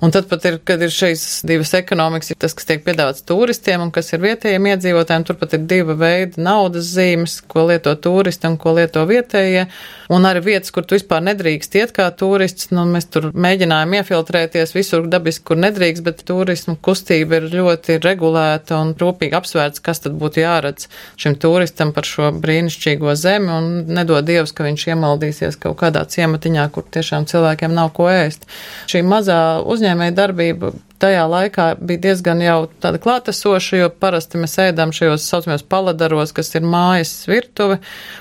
Un 0.00 0.08
tad 0.14 0.30
pat 0.30 0.46
ir, 0.48 0.54
kad 0.64 0.80
ir 0.80 0.88
šīs 0.88 1.42
divas 1.44 1.74
ekonomikas, 1.76 2.30
ir 2.32 2.38
tas, 2.40 2.54
kas 2.56 2.64
tiek 2.64 2.80
piedāvāts 2.86 3.20
turistiem 3.28 3.82
un 3.84 3.90
kas 3.92 4.06
ir 4.14 4.22
vietējiem 4.22 4.70
iedzīvotājiem, 4.70 5.26
turpat 5.28 5.58
ir 5.58 5.66
diva 5.68 5.92
veida 6.00 6.40
naudas 6.40 6.88
zīmes, 6.94 7.34
ko 7.44 7.66
lieto 7.68 7.92
turisti 8.00 8.48
un 8.48 8.56
ko 8.60 8.72
lieto 8.78 9.02
vietējie. 9.04 9.66
Un 10.10 10.24
arī 10.26 10.40
vietas, 10.46 10.72
kur 10.72 10.86
tu 10.88 10.96
vispār 10.96 11.20
nedrīkst 11.26 11.76
iet 11.76 11.92
kā 11.94 12.06
turists, 12.16 12.70
nu, 12.72 12.86
mēs 12.88 13.10
tur 13.12 13.28
mēģinājām 13.36 13.98
iefiltrēties 13.98 14.72
visur 14.74 15.04
dabiski, 15.12 15.44
kur 15.50 15.60
nedrīkst, 15.60 16.02
bet 16.06 16.24
turismu 16.26 16.78
kustība 16.80 17.36
ir 17.36 17.50
ļoti 17.52 17.98
regulēta 18.00 18.80
un 18.80 18.94
rūpīgi 18.98 19.36
apsvērts, 19.36 19.84
kas 19.84 20.00
tad 20.06 20.16
būtu 20.18 20.40
jāredz 20.40 20.88
šim 21.20 21.36
turistam 21.44 21.92
par 21.92 22.08
šo 22.08 22.32
brīnišķīgo 22.40 23.14
zemi 23.20 23.52
un 23.52 23.70
nedod 23.92 24.24
Dievs, 24.24 24.56
ka 24.56 24.64
viņš 24.64 24.88
iemaldīsies 24.94 25.60
kaut 25.60 25.76
kādā 25.84 26.06
ciematiņā, 26.08 26.66
kur 26.72 26.88
tiešām 26.88 27.28
cilvēkiem 27.30 27.76
nav 27.76 27.92
ko 28.00 28.08
ēst. 28.10 28.48
Šī 28.90 29.04
mazā 29.06 29.38
uzņēmuma 29.60 29.89
uzņēmēja 29.90 30.14
darbība 30.14 30.70
tajā 31.00 31.24
laikā 31.26 31.66
bija 31.80 32.00
diezgan 32.04 32.40
jau 32.44 32.68
tāda 32.82 33.00
klātesoša, 33.02 33.80
jo 33.80 33.90
parasti 33.90 34.38
mēs 34.38 34.58
ēdam 34.60 34.92
šajos 34.94 35.26
saucamajos 35.26 35.66
paladaros, 35.66 36.32
kas 36.36 36.54
ir 36.54 36.62
mājas 36.62 37.26
virtuve, 37.26 37.80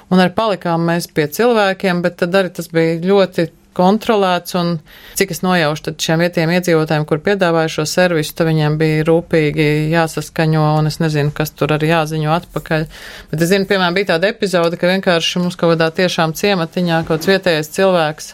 un 0.09 0.19
arī 0.19 0.33
palikām 0.33 0.87
mēs 0.87 1.09
pie 1.13 1.27
cilvēkiem, 1.27 2.01
bet 2.01 2.17
tad 2.23 2.35
arī 2.39 2.53
tas 2.55 2.71
bija 2.71 2.99
ļoti 3.03 3.49
kontrolēts, 3.79 4.55
un 4.59 4.79
cik 5.15 5.31
es 5.35 5.43
nojaušu, 5.45 5.83
tad 5.85 5.99
šiem 6.03 6.23
vietējiem 6.23 6.55
iedzīvotājiem, 6.57 7.05
kur 7.07 7.21
piedāvāja 7.23 7.69
šo 7.77 7.85
servisu, 7.87 8.33
tad 8.35 8.49
viņiem 8.49 8.79
bija 8.79 9.05
rūpīgi 9.07 9.67
jāsaskaņo, 9.93 10.63
un 10.79 10.89
es 10.89 10.99
nezinu, 10.99 11.31
kas 11.35 11.53
tur 11.55 11.75
arī 11.77 11.91
jāziņo 11.93 12.33
atpakaļ. 12.39 12.87
Bet 13.31 13.45
es 13.45 13.53
zinu, 13.53 13.69
piemēram, 13.69 13.95
bija 13.95 14.15
tāda 14.15 14.33
epizode, 14.33 14.79
ka 14.79 14.89
vienkārši 14.89 15.43
mums 15.43 15.59
kaut 15.59 15.75
kādā 15.75 15.91
tiešām 16.01 16.35
ciematiņā 16.35 17.03
kaut 17.05 17.19
kāds 17.21 17.31
vietējais 17.31 17.71
cilvēks 17.77 18.33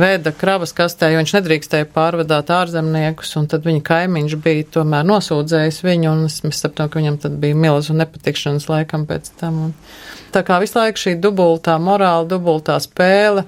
vēda 0.00 0.32
kravas 0.36 0.74
kastē, 0.76 1.10
jo 1.12 1.20
viņš 1.20 1.34
nedrīkstēja 1.38 1.88
pārvadāt 1.94 2.50
ārzemniekus, 2.52 3.32
un 3.40 3.48
tad 3.50 3.66
viņa 3.66 3.82
kaimiņš 3.86 4.36
bija 4.44 4.66
tomēr 4.78 5.06
nosūdzējis 5.08 5.80
viņu, 5.86 6.12
un 6.12 6.26
es 6.28 6.60
saprotu, 6.60 6.92
ka 6.92 7.00
viņam 7.00 7.18
tad 7.24 7.38
bija 7.42 7.58
milzu 7.58 7.96
nepatikšanas 7.96 8.68
laikam 8.70 9.06
pēc 9.08 9.32
tam. 9.40 9.62
Un 9.68 9.74
tā 10.34 10.44
kā 10.46 10.60
visu 10.62 10.78
laiku 10.78 11.02
šī 11.04 11.16
dubultā 11.22 11.78
morāla, 11.82 12.28
dubultā 12.28 12.78
spēle, 12.82 13.46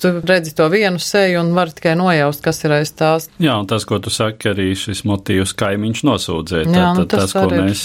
tu 0.00 0.12
redzi 0.26 0.54
to 0.56 0.68
vienu 0.72 1.00
seju 1.02 1.40
un 1.40 1.52
vari 1.56 1.74
tikai 1.76 1.94
nojaust, 1.98 2.42
kas 2.44 2.62
ir 2.64 2.74
aiz 2.78 2.92
tās. 2.96 3.28
Jā, 3.42 3.56
un 3.60 3.68
tas, 3.70 3.86
ko 3.88 3.98
tu 4.02 4.12
saki, 4.12 4.50
arī 4.52 4.70
šis 4.78 5.04
motīvs 5.08 5.54
kaimiņš 5.58 6.02
nosūdzēja. 6.08 6.68
Jā, 6.68 6.72
tad, 6.74 7.00
nu, 7.00 7.06
tas, 7.10 7.32
tas, 7.32 7.36
ko 7.36 7.50
mēs 7.52 7.84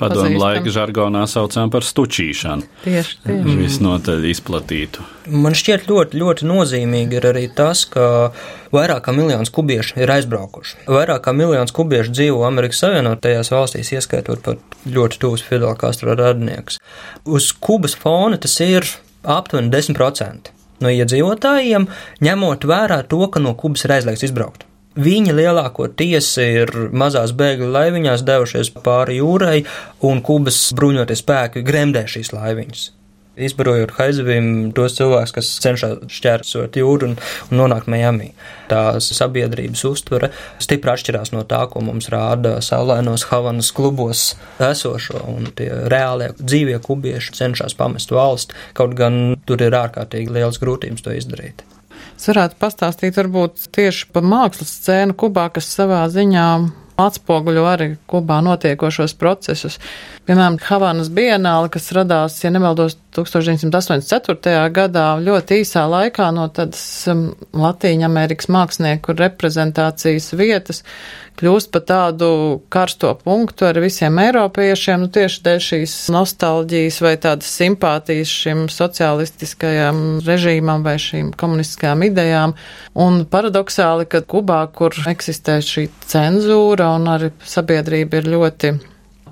padomu 0.00 0.40
laika 0.42 0.72
žargonā 0.72 1.26
saucām 1.30 1.72
par 1.74 1.86
stučīšanu. 1.86 2.70
Tieši, 2.86 3.20
tieši. 3.26 3.58
Visnotaļ 3.62 4.26
izplatītu. 4.32 5.06
Man 5.26 5.56
šķiet 5.58 5.88
ļoti, 5.90 6.20
ļoti 6.22 6.46
nozīmīgi 6.46 7.18
ir 7.18 7.28
arī 7.32 7.46
tas, 7.50 7.82
ka 7.90 8.30
vairāk 8.74 9.06
kā 9.08 9.14
miljons 9.16 9.50
kubiešu 9.54 9.98
ir 9.98 10.12
aizbraukuši. 10.14 10.84
Vairāk 10.86 11.24
kā 11.26 11.34
miljons 11.34 11.74
kubiešu 11.74 12.14
dzīvo 12.14 12.44
Amerikas 12.46 12.84
Savienotajās 12.84 13.50
valstīs, 13.54 13.90
ieskaitot 13.96 14.44
pat 14.46 14.76
ļoti 14.86 15.22
tuvus 15.22 15.42
Fidel 15.46 15.74
Castro 15.80 16.14
radinieks. 16.18 16.78
Uz 17.26 17.50
Kubas 17.58 17.96
fona 17.98 18.38
tas 18.38 18.54
ir 18.62 18.86
aptuveni 19.26 19.72
10% 19.74 20.55
no 20.84 20.92
iedzīvotājiem, 20.92 21.86
ņemot 22.24 22.66
vērā 22.68 23.02
to, 23.10 23.22
ka 23.32 23.42
no 23.42 23.54
Kubas 23.58 23.86
ir 23.86 23.96
aizliegts 23.98 24.26
izbraukt. 24.28 24.66
Viņi 24.96 25.34
lielākoties 25.36 26.30
ir 26.40 26.70
mazās 26.96 27.34
bēgļu 27.36 27.68
laiviņās 27.74 28.24
devušies 28.24 28.72
pāri 28.84 29.20
jūrai, 29.20 29.58
un 30.08 30.24
Kubas 30.24 30.62
bruņoties 30.76 31.20
spēki 31.24 31.64
gremdē 31.66 32.06
šīs 32.08 32.32
laiviņas 32.32 32.86
izbarojot 33.36 33.94
haizivīm 33.98 34.72
tos 34.76 34.96
cilvēkus, 34.98 35.34
kas 35.36 35.50
cenšas 35.64 35.98
šķērsot 36.12 36.78
jūru 36.80 37.10
un, 37.10 37.16
un 37.50 37.60
nonākt 37.60 37.90
Miami. 37.92 38.32
Tā 38.70 38.98
sabiedrības 39.02 39.84
uztvere 39.88 40.32
stipri 40.62 40.92
atšķirās 40.94 41.32
no 41.34 41.44
tā, 41.48 41.62
ko 41.70 41.84
mums 41.84 42.10
rāda 42.12 42.56
saulēnos 42.64 43.28
Havanas 43.30 43.70
klubos 43.76 44.28
esošo, 44.62 45.22
un 45.32 45.50
tie 45.58 45.70
reālie 45.92 46.32
dzīvie 46.40 46.80
kubieši 46.84 47.36
cenšas 47.40 47.76
pamest 47.78 48.14
valsti, 48.14 48.56
kaut 48.76 48.96
gan 48.98 49.36
tur 49.46 49.62
ir 49.62 49.76
ārkārtīgi 49.76 50.38
liels 50.38 50.60
grūtības 50.62 51.04
to 51.04 51.14
izdarīt. 51.16 51.66
Es 52.16 52.30
varētu 52.30 52.56
pastāstīt 52.60 53.18
varbūt 53.18 53.68
tieši 53.76 54.08
par 54.14 54.24
mākslas 54.24 54.72
scēnu 54.80 55.16
Kubā, 55.20 55.50
kas 55.52 55.68
savā 55.68 56.00
ziņā 56.12 56.48
atspoguļo 57.00 57.64
arī 57.68 57.88
Kubā 58.08 58.40
notiekošos 58.44 59.14
procesus. 59.20 59.78
Piemēram, 60.26 60.56
Havanas 60.66 61.10
bienāla, 61.12 61.68
kas 61.72 61.90
radās, 61.96 62.38
ja 62.42 62.50
nemaldos, 62.54 62.96
1984. 63.16 64.56
gadā 64.76 65.04
ļoti 65.24 65.60
īsā 65.62 65.86
laikā 65.88 66.28
no 66.36 66.48
tādas 66.52 66.82
um, 67.12 67.30
Latīņa 67.56 68.08
Amerikas 68.08 68.50
mākslinieku 68.52 69.16
reprezentācijas 69.16 70.32
vietas, 70.36 70.82
kļūst 71.36 71.70
par 71.74 71.84
tādu 71.88 72.28
karsto 72.72 73.12
punktu 73.20 73.68
ar 73.68 73.78
visiem 73.82 74.18
eiropiešiem, 74.22 75.04
nu 75.04 75.10
tieši 75.12 75.42
dēļ 75.46 75.62
šīs 75.66 75.94
nostalģijas 76.14 77.00
vai 77.04 77.14
tādas 77.22 77.52
simpātijas 77.60 78.32
šim 78.32 78.66
socialistiskajam 78.72 80.02
režīmam 80.26 80.84
vai 80.86 80.96
šīm 81.02 81.32
komunistiskajām 81.38 82.06
idejām. 82.08 82.56
Un 83.06 83.24
paradoxāli, 83.30 84.08
ka 84.10 84.24
Kubā, 84.26 84.64
kur 84.72 84.96
eksistē 85.06 85.60
šī 85.64 85.88
cenzūra 86.08 86.94
un 86.96 87.08
arī 87.14 87.32
sabiedrība 87.44 88.22
ir 88.22 88.30
ļoti 88.36 88.76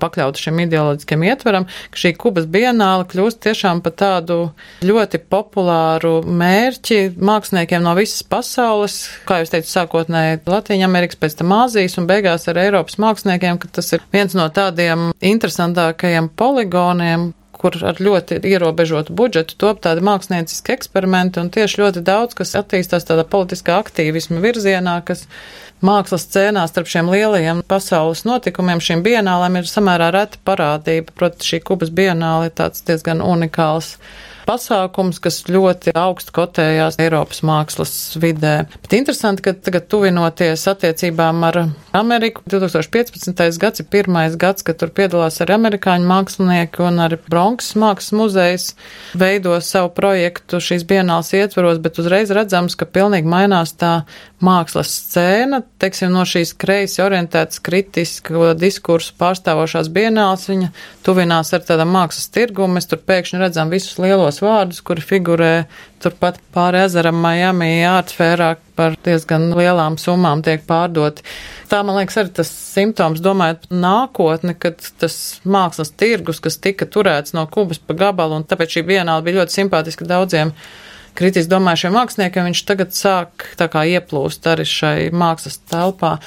pakļauta 0.01 0.41
šim 0.41 0.59
ideoloģiskiem 0.65 1.25
ietveram, 1.29 1.67
ka 1.91 2.01
šī 2.01 2.13
Kubas 2.19 2.47
bienāla 2.51 3.05
kļūst 3.09 3.41
tiešām 3.45 3.81
par 3.85 3.95
tādu 3.99 4.39
ļoti 4.85 5.21
populāru 5.31 6.17
mērķi 6.25 7.15
māksliniekiem 7.15 7.85
no 7.85 7.95
visas 7.97 8.25
pasaules, 8.27 8.97
kā 9.27 9.41
jūs 9.41 9.53
teicu, 9.53 9.71
sākotnēji 9.71 10.43
Latvijas 10.49 10.89
Amerikas, 10.89 11.21
pēc 11.21 11.39
tam 11.39 11.55
Āzijas 11.55 11.97
un 12.01 12.09
beigās 12.09 12.49
ar 12.51 12.59
Eiropas 12.65 12.99
māksliniekiem, 13.01 13.61
ka 13.61 13.71
tas 13.79 13.93
ir 13.95 14.05
viens 14.13 14.35
no 14.37 14.47
tādiem 14.53 15.09
interesantākajiem 15.23 16.31
poligoniem, 16.39 17.31
kur 17.65 17.77
ar 17.81 17.97
ļoti 17.97 18.37
ierobežotu 18.45 19.13
budžetu 19.17 19.57
top 19.57 19.81
tādi 19.81 20.03
mākslinieciski 20.05 20.75
eksperimenti 20.75 21.41
un 21.41 21.49
tieši 21.53 21.81
ļoti 21.81 22.03
daudz, 22.05 22.37
kas 22.37 22.53
attīstās 22.59 23.07
tādā 23.09 23.25
politiskā 23.25 23.79
aktīvisma 23.81 24.37
virzienā, 24.43 24.99
kas 25.07 25.25
mākslas 25.85 26.27
scēnā 26.27 26.67
starp 26.69 26.91
šiem 26.91 27.09
lielajiem 27.09 27.63
pasaules 27.67 28.21
notikumiem, 28.27 28.83
šīm 28.83 29.01
bienālēm 29.05 29.57
ir 29.57 29.69
samērā 29.69 30.11
reta 30.13 30.41
parādība. 30.45 31.15
Proti, 31.17 31.49
šī 31.49 31.63
Kubas 31.65 31.89
bienāla 31.89 32.51
ir 32.51 32.55
tāds 32.61 32.85
diezgan 32.85 33.23
unikāls 33.25 33.95
pasākums, 34.45 35.19
kas 35.23 35.41
ļoti 35.49 35.93
augstu 35.97 36.33
kotējās 36.35 36.99
Eiropas 37.01 37.41
mākslas 37.45 37.93
vidē. 38.21 38.55
Bet 38.83 38.95
interesanti, 38.97 39.43
ka 39.45 39.55
tagad 39.57 39.87
tuvinoties 39.91 40.65
attiecībām 40.71 41.43
ar 41.47 41.61
Ameriku, 41.95 42.43
2015. 42.51 43.59
gads 43.61 43.83
ir 43.83 43.89
pirmais 43.91 44.37
gads, 44.39 44.65
kad 44.65 44.79
tur 44.81 44.91
piedalās 44.95 45.41
arī 45.43 45.57
amerikāņu 45.57 46.09
mākslinieki 46.09 46.85
un 46.85 47.01
arī 47.05 47.19
Bronxas 47.29 47.75
mākslas 47.79 48.15
muzejs 48.15 48.67
veido 49.17 49.55
savu 49.63 49.91
projektu 49.95 50.61
šīs 50.63 50.85
bienāls 50.87 51.33
ietvaros, 51.35 51.81
bet 51.83 51.99
uzreiz 52.01 52.33
redzams, 52.35 52.77
ka 52.77 52.87
pilnīgi 52.89 53.29
mainās 53.31 53.75
tā 53.79 53.93
mākslas 54.43 54.91
scēna, 54.91 55.61
teiksim, 55.81 56.11
no 56.13 56.25
šīs 56.27 56.53
kreisi 56.59 57.01
orientētas 57.03 57.61
kritisko 57.63 58.51
diskursu 58.59 59.15
pārstāvošās 59.19 59.89
bienāls, 59.93 60.47
viņa 60.51 60.71
tuvinās 61.05 61.53
ar 61.55 61.63
tādām 61.65 61.93
mākslas 61.95 62.29
tirgumu, 62.35 62.75
mēs 62.75 62.89
tur 62.91 63.01
pēkšņi 63.07 63.41
redzam 63.41 63.71
visus 63.73 63.97
lielos 64.01 64.34
vārdus, 64.43 64.81
kuri 64.85 65.03
figurē 65.03 65.51
turpat 66.03 66.37
pāri 66.53 66.83
ezeram 66.85 67.17
Miami 67.21 67.83
ārtsfērā 67.87 68.49
par 68.77 68.97
diezgan 69.05 69.49
lielām 69.57 69.97
summām 70.01 70.43
tiek 70.45 70.65
pārdoti. 70.67 71.25
Tā, 71.71 71.81
man 71.85 71.99
liekas, 71.99 72.17
arī 72.21 72.33
tas 72.39 72.51
simptoms, 72.51 73.23
domājot 73.25 73.69
nākotni, 73.73 74.55
kad 74.59 74.83
tas 75.01 75.17
mākslas 75.47 75.93
tirgus, 75.97 76.41
kas 76.43 76.59
tika 76.61 76.87
turēts 76.89 77.35
no 77.37 77.47
Kubas 77.51 77.79
pa 77.79 77.97
gabalu, 77.97 78.41
un 78.41 78.47
tāpēc 78.47 78.77
šī 78.77 78.85
bienāla 78.91 79.25
bija 79.25 79.41
ļoti 79.41 79.61
simpātiska 79.61 80.07
daudziem 80.09 80.53
kritiski 81.15 81.51
domājušiem 81.53 81.93
māksliniekiem, 81.95 82.49
viņš 82.49 82.61
tagad 82.67 82.95
sāk 82.95 83.49
tā 83.59 83.69
kā 83.71 83.85
ieplūst 83.95 84.47
arī 84.51 84.65
šai 84.67 84.95
mākslas 85.15 85.61
telpā. 85.71 86.17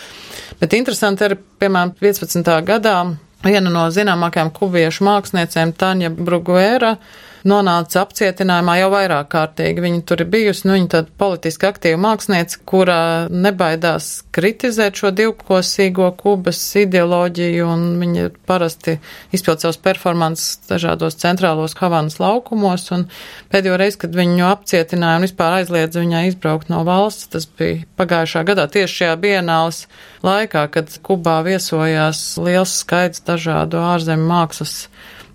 Bet 0.61 0.77
interesanti 0.79 1.27
arī, 1.27 1.37
piemēram, 1.61 1.93
15. 2.01 2.49
gadā 2.67 2.97
viena 3.45 3.73
no 3.73 3.87
zināmākajām 3.95 4.51
kubiešu 4.55 5.07
māksliniecēm, 5.07 5.75
Tanja 5.79 6.11
Bruguēra, 6.15 6.97
nonāca 7.47 8.03
apcietinājumā 8.03 8.79
jau 8.81 8.89
vairāk 8.93 9.29
kārtīgi. 9.33 9.83
Viņa 9.85 10.03
tur 10.09 10.23
ir 10.25 10.31
bijusi, 10.33 10.67
nu, 10.69 10.75
viņa 10.77 10.91
tāda 10.95 11.15
politiski 11.21 11.69
aktīva 11.69 12.01
mākslinieca, 12.03 12.61
kura 12.69 12.99
nebaidās 13.31 14.11
kritizēt 14.35 14.99
šo 14.99 15.13
divkosīgo 15.15 16.11
Kubas 16.19 16.61
ideoloģiju, 16.81 17.69
un 17.69 17.85
viņa 18.03 18.29
parasti 18.49 18.99
izpild 19.35 19.63
savus 19.63 19.81
performances 19.83 20.59
dažādos 20.71 21.19
centrālos 21.21 21.77
Havanas 21.79 22.19
laukumos, 22.23 22.89
un 22.97 23.07
pēdējo 23.53 23.79
reizi, 23.81 24.01
kad 24.05 24.17
viņu 24.19 24.47
apcietināja 24.49 25.21
un 25.21 25.29
vispār 25.29 25.61
aizliedza 25.61 26.03
viņai 26.03 26.25
izbraukt 26.33 26.73
no 26.73 26.83
valsts, 26.89 27.31
tas 27.35 27.49
bija 27.59 27.85
pagājušā 28.01 28.45
gadā 28.49 28.69
tieši 28.73 29.03
šajā 29.03 29.19
bienāls 29.23 29.85
laikā, 30.27 30.67
kad 30.75 30.99
Kubā 31.05 31.41
viesojās 31.47 32.23
liels 32.43 32.75
skaits 32.83 33.23
dažādu 33.27 33.81
ārzemju 33.83 34.29
mākslas 34.29 34.77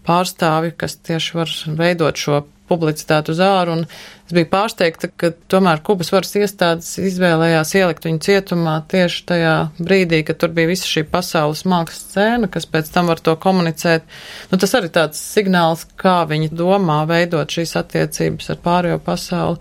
pārstāvi, 0.07 0.73
kas 0.77 0.97
tieši 1.01 1.37
var 1.39 1.53
veidot 1.79 2.19
šo 2.19 2.43
publicitātu 2.69 3.33
uz 3.33 3.41
āru, 3.43 3.75
un 3.75 3.81
es 3.85 4.33
biju 4.33 4.47
pārsteigta, 4.51 5.09
ka 5.19 5.33
tomēr 5.51 5.81
Kubas 5.85 6.11
varas 6.13 6.31
iestādes 6.39 6.93
izvēlējās 7.01 7.73
ielikt 7.79 8.07
viņu 8.07 8.21
cietumā 8.23 8.77
tieši 8.91 9.23
tajā 9.29 9.55
brīdī, 9.79 10.23
kad 10.27 10.39
tur 10.41 10.53
bija 10.55 10.71
visa 10.71 10.87
šī 10.89 11.05
pasaules 11.11 11.65
mākslas 11.69 12.05
scēna, 12.13 12.49
kas 12.53 12.67
pēc 12.69 12.91
tam 12.93 13.11
var 13.11 13.21
to 13.23 13.35
komunicēt. 13.43 14.07
Nu, 14.51 14.59
tas 14.61 14.75
arī 14.79 14.91
tāds 14.95 15.21
signāls, 15.21 15.85
kā 15.99 16.21
viņi 16.29 16.53
domā 16.55 17.03
veidot 17.09 17.51
šīs 17.51 17.75
attiecības 17.83 18.53
ar 18.55 18.63
pārējo 18.63 19.01
pasauli. 19.03 19.59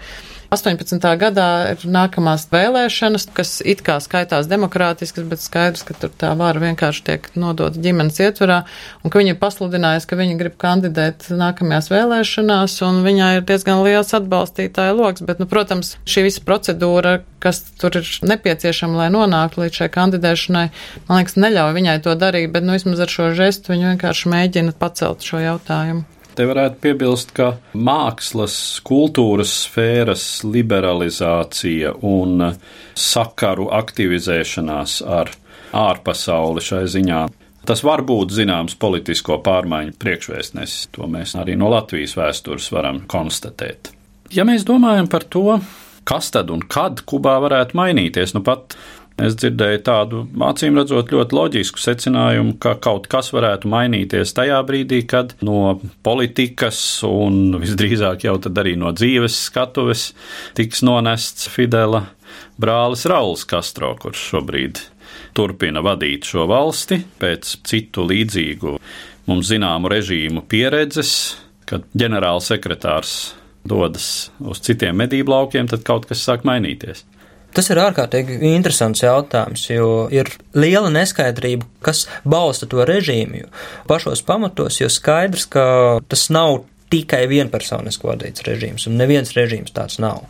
18. 0.52 1.00
gadā 1.16 1.46
ir 1.72 1.84
nākamās 1.88 2.42
vēlēšanas, 2.52 3.24
kas 3.32 3.54
it 3.64 3.80
kā 3.86 3.94
skaitās 4.04 4.50
demokrātiskas, 4.50 5.24
bet 5.30 5.40
skaidrs, 5.40 5.80
ka 5.88 5.96
tur 5.96 6.12
tā 6.20 6.34
vara 6.36 6.60
vienkārši 6.60 7.04
tiek 7.06 7.28
nodota 7.40 7.80
ģimenes 7.80 8.20
ietvarā, 8.20 8.58
un 9.00 9.12
ka 9.12 9.22
viņa 9.22 9.32
ir 9.32 9.40
pasludinājusi, 9.40 10.10
ka 10.10 10.20
viņa 10.20 10.36
grib 10.42 10.58
kandidēt 10.60 11.30
nākamajās 11.32 11.88
vēlēšanās, 11.94 12.76
un 12.84 13.00
viņai 13.06 13.32
ir 13.38 13.48
diezgan 13.48 13.80
liels 13.86 14.12
atbalstītāja 14.18 14.92
loks, 14.98 15.24
bet, 15.24 15.40
nu, 15.40 15.48
protams, 15.48 15.94
šī 16.04 16.28
visa 16.28 16.44
procedūra, 16.44 17.22
kas 17.40 17.64
tur 17.80 18.02
ir 18.02 18.14
nepieciešama, 18.28 19.06
lai 19.06 19.10
nonāktu 19.14 19.64
līdz 19.64 19.80
šai 19.80 19.92
kandidēšanai, 19.96 20.68
man 21.08 21.22
liekas, 21.22 21.40
neļauj 21.40 21.78
viņai 21.80 22.00
to 22.04 22.18
darīt, 22.20 22.52
bet, 22.52 22.68
nu, 22.68 22.76
vismaz 22.76 23.00
ar 23.00 23.16
šo 23.16 23.32
žestu 23.38 23.72
viņa 23.72 23.94
vienkārši 23.94 24.36
mēģina 24.36 24.76
pacelt 24.76 25.24
šo 25.24 25.40
jautājumu. 25.40 26.04
Te 26.32 26.46
varētu 26.48 26.78
piebilst, 26.80 27.34
ka 27.36 27.50
mākslas, 27.76 28.54
kultūras 28.86 29.52
sfēras 29.66 30.24
liberalizācija 30.48 31.92
un 32.08 32.46
sakaru 32.96 33.68
aktivizēšanās 33.76 35.02
ar 35.04 35.34
ārpasauli 35.76 36.64
šai 36.64 36.86
ziņā. 36.94 37.20
Tas 37.68 37.84
var 37.84 38.02
būt 38.08 38.32
zināms 38.34 38.78
politisko 38.80 39.38
pārmaiņu 39.44 39.92
priekšvēstnesis. 40.00 40.88
To 40.96 41.06
mēs 41.10 41.36
arī 41.38 41.54
no 41.60 41.68
Latvijas 41.70 42.16
vēstures 42.18 42.72
varam 42.74 43.04
konstatēt. 43.12 43.92
Ja 44.32 44.48
mēs 44.48 44.64
domājam 44.66 45.12
par 45.12 45.28
to, 45.28 45.60
kas 46.08 46.32
tad 46.32 46.50
un 46.50 46.64
kad 46.64 47.04
Kubā 47.06 47.36
varētu 47.44 47.76
mainīties, 47.78 48.32
nu 48.34 48.40
pat 48.46 48.74
Es 49.20 49.34
dzirdēju 49.36 49.80
tādu 49.84 50.22
acīm 50.46 50.78
redzot 50.78 51.12
ļoti 51.12 51.36
loģisku 51.36 51.80
secinājumu, 51.82 52.54
ka 52.62 52.74
kaut 52.80 53.08
kas 53.12 53.28
varētu 53.34 53.68
mainīties 53.70 54.32
tajā 54.36 54.60
brīdī, 54.66 55.02
kad 55.08 55.34
no 55.44 55.76
politikas 56.06 56.80
un 57.06 57.58
visdrīzāk 57.60 58.24
jau 58.24 58.38
tad 58.42 58.62
arī 58.62 58.72
no 58.80 58.94
dzīves 58.96 59.36
skatuves 59.50 60.08
tiks 60.56 60.80
nonests 60.86 61.50
Fidela 61.52 62.06
brālis 62.60 63.04
Rauls 63.10 63.44
Castro, 63.48 63.92
kurš 64.00 64.24
šobrīd 64.32 64.80
turpina 65.36 65.84
vadīt 65.84 66.26
šo 66.28 66.46
valsti 66.48 67.02
pēc 67.20 67.56
citu 67.68 68.06
līdzīgu 68.08 68.76
mums 69.28 69.52
zināmu 69.52 69.90
režīmu 69.92 70.44
pieredzes, 70.48 71.36
kad 71.68 71.84
ģenerālsekretārs 71.98 73.34
dodas 73.68 74.06
uz 74.42 74.60
citiem 74.64 74.96
medību 74.98 75.32
laukiem, 75.32 75.68
tad 75.70 75.84
kaut 75.86 76.08
kas 76.10 76.24
sāk 76.26 76.46
mainīties. 76.48 77.04
Tas 77.52 77.68
ir 77.68 77.80
ārkārtīgi 77.82 78.38
interesants 78.54 79.02
jautājums, 79.04 79.66
jo 79.68 80.06
ir 80.12 80.30
liela 80.56 80.88
neskaidrība, 80.92 81.68
kas 81.84 82.06
balsta 82.24 82.68
to 82.70 82.84
režīmu. 82.88 83.44
Pašos 83.90 84.24
pamatos 84.24 84.80
jau 84.80 84.88
skaidrs, 84.92 85.44
ka 85.52 85.64
tas 86.08 86.30
nav 86.32 86.62
tikai 86.92 87.22
vienpersoniski 87.30 88.04
vadīts 88.04 88.44
režīms, 88.44 88.86
un 88.88 88.98
neviens 89.00 89.32
režīms 89.36 89.72
tāds 89.72 89.98
nav. 90.02 90.26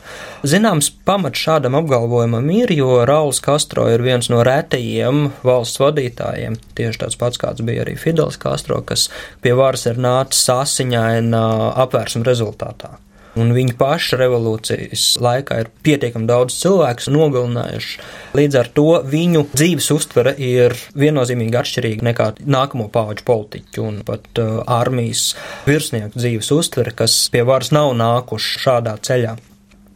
Zināms, 0.47 0.93
pamats 1.07 1.43
šādam 1.43 1.75
apgalvojumam 1.81 2.51
ir, 2.55 2.73
jo 2.77 3.01
Rauls 3.09 3.43
Castro 3.43 3.89
ir 3.91 4.05
viens 4.05 4.31
no 4.31 4.45
retajiem 4.47 5.25
valsts 5.47 5.83
vadītājiem, 5.83 6.59
tieši 6.79 7.03
tāds 7.05 7.19
pats 7.19 7.41
kāds 7.43 7.67
bija 7.67 7.87
arī 7.87 7.97
Fidels 7.99 8.39
Castro, 8.43 8.79
kas 8.87 9.09
pie 9.43 9.57
varas 9.59 9.89
ir 9.91 9.99
nācis 10.03 10.47
asiņaina 10.55 11.43
apvērsuma 11.87 12.31
rezultātā. 12.31 12.95
Un 13.41 13.55
viņa 13.57 13.77
paša 13.81 14.19
revolūcijas 14.21 15.05
laikā 15.25 15.63
ir 15.63 15.71
pietiekami 15.87 16.29
daudz 16.29 16.59
cilvēku 16.61 17.15
nogalinājuši. 17.15 18.01
Līdz 18.37 18.59
ar 18.61 18.69
to 18.77 18.89
viņu 19.09 19.47
dzīves 19.55 19.89
uztvere 19.95 20.35
ir 20.37 20.77
viennozīmīgi 21.01 21.61
atšķirīga 21.63 22.09
nekā 22.11 22.29
nākamo 22.45 22.91
pauģu 22.93 23.25
politiķu 23.29 23.87
un 23.87 24.03
pat 24.09 24.43
uh, 24.43 24.61
armijas 24.69 25.31
virsnieku 25.65 26.21
dzīves 26.21 26.53
uztvere, 26.53 26.93
kas 26.97 27.17
pie 27.33 27.47
varas 27.49 27.73
nav 27.73 27.95
nākuši 27.97 28.63
šādā 28.67 28.99
ceļā. 29.01 29.39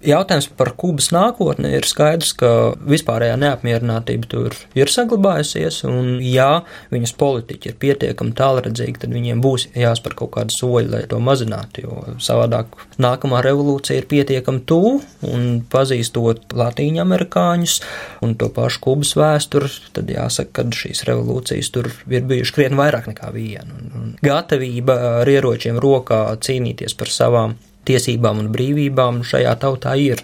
Jautājums 0.06 0.46
par 0.54 0.70
Kubas 0.78 1.08
nākotni 1.10 1.72
ir 1.74 1.86
skaidrs, 1.88 2.30
ka 2.38 2.50
vispārējā 2.78 3.34
neapmierinātība 3.42 4.28
tur 4.30 4.54
ir 4.78 4.90
saglabājusies, 4.92 5.80
un 5.88 6.20
ja 6.22 6.62
viņas 6.92 7.14
politiķi 7.18 7.72
ir 7.72 7.78
pietiekami 7.82 8.36
tālredzīgi, 8.38 9.00
tad 9.02 9.16
viņiem 9.16 9.42
būs 9.42 9.66
jāspēr 9.74 10.14
kaut 10.20 10.32
kādi 10.36 10.54
soļi, 10.54 10.92
lai 10.92 11.02
to 11.10 11.18
mazinātu, 11.18 11.86
jo 11.88 12.16
savādāk 12.22 12.78
nākamā 13.02 13.42
revolūcija 13.48 13.98
ir 13.98 14.08
pietiekami 14.12 14.62
tuvu, 14.70 15.00
un 15.26 15.60
pazīstot 15.72 16.54
latīņu 16.54 17.02
amerikāņus 17.02 17.78
un 18.22 18.38
to 18.38 18.52
pašu 18.54 18.84
Kubas 18.86 19.16
vēsturi, 19.18 19.72
tad 19.96 20.10
jāsaka, 20.14 20.62
ka 20.62 20.82
šīs 20.84 21.02
revolūcijas 21.10 21.72
tur 21.74 21.90
ir 21.90 22.26
bijušas 22.30 22.54
krietni 22.54 22.78
vairāk 22.78 23.10
nekā 23.10 23.34
viena. 23.34 23.82
Un, 23.90 24.14
gatavība 24.22 25.00
ar 25.22 25.30
ieročiem 25.30 25.82
rokā 25.82 26.28
cīnīties 26.46 26.94
par 26.94 27.10
savām 27.10 27.58
tiesībām 27.88 28.42
un 28.42 28.52
brīvībām 28.54 29.22
šajā 29.26 29.56
tautā 29.62 29.96
ir. 30.00 30.22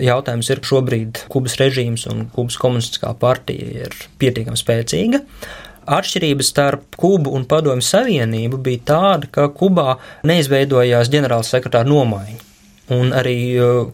Jautājums 0.00 0.48
ir, 0.48 0.62
šobrīd 0.64 1.24
Kubas 1.32 1.58
režīms 1.60 2.06
un 2.08 2.28
Kubas 2.34 2.56
komunistiskā 2.60 3.12
partija 3.20 3.86
ir 3.86 3.96
pietiekami 4.20 4.56
spēcīga. 4.56 5.24
Atšķirība 5.90 6.44
starp 6.46 6.96
Kubu 7.00 7.32
un 7.34 7.44
Padomju 7.50 7.84
Savienību 7.84 8.60
bija 8.62 8.84
tāda, 8.92 9.28
ka 9.32 9.48
Kubā 9.52 9.96
neizveidojās 10.28 11.10
ģenerāla 11.12 11.46
sekretāra 11.46 11.88
nomaiņa 11.88 12.46
un 12.90 13.12
arī 13.14 13.36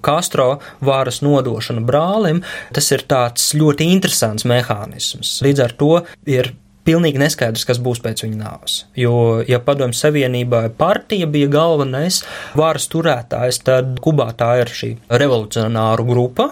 Castro 0.05 0.59
varas 0.85 1.20
nodošana 1.24 1.85
brālim, 1.87 2.42
tas 2.72 2.88
ir 2.94 3.05
tāds 3.09 3.50
ļoti 3.57 3.90
interesants 3.92 4.46
mehānisms. 4.48 5.38
Līdz 5.44 5.64
ar 5.66 5.74
to 5.76 5.92
ir 6.29 6.55
pilnīgi 6.87 7.20
neskaidrs, 7.20 7.66
kas 7.68 7.81
būs 7.83 8.01
pēc 8.05 8.25
viņa 8.25 8.38
nāves. 8.40 8.79
Jo, 8.99 9.42
ja 9.46 9.61
padomju 9.62 9.99
savienībā 9.99 10.66
partija 10.79 11.29
bija 11.31 11.51
galvenais 11.53 12.22
varas 12.59 12.88
turētājs, 12.92 13.62
tad 13.66 13.99
Kubā 14.05 14.31
tā 14.38 14.53
ir 14.62 14.72
šī 14.72 14.92
revolucionāru 15.11 16.07
grupa, 16.09 16.51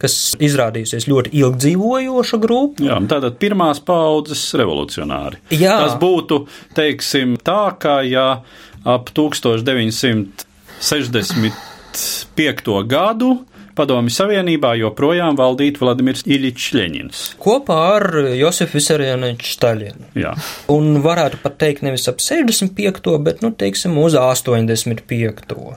kas 0.00 0.34
izrādījusies 0.42 1.06
ļoti 1.08 1.32
ilgdzīvojoša 1.40 2.40
grupa. 2.42 2.84
Jā, 2.84 2.98
tātad 3.08 3.38
pirmās 3.40 3.80
paudzes 3.84 4.42
revolucionāri. 4.58 5.40
Jā. 5.54 5.78
Tas 5.86 5.94
būtu, 6.00 6.44
teiksim, 6.76 7.38
tā, 7.44 7.62
kā 7.80 8.00
ja 8.08 8.28
ap 8.84 9.14
1900. 9.14 10.50
65. 10.84 12.84
gadu 12.86 13.38
Padomju 13.74 14.12
Savienībā 14.14 14.74
joprojām 14.78 15.34
valdīt 15.38 15.80
Vladimirs 15.82 16.22
Iļičs 16.30 16.70
Ļeņins. 16.76 17.22
Kopā 17.42 17.78
ar 17.96 18.06
Josefu 18.38 18.78
Visarjanoviču 18.78 19.50
Staļinu. 19.50 20.10
Jā. 20.18 20.34
Un 20.70 21.00
varētu 21.04 21.40
pat 21.42 21.58
teikt 21.62 21.82
nevis 21.86 22.06
ap 22.10 22.22
65. 22.22 23.16
bet, 23.26 23.42
nu, 23.42 23.50
teiksim, 23.50 23.96
uz 23.98 24.14
85. 24.18 25.74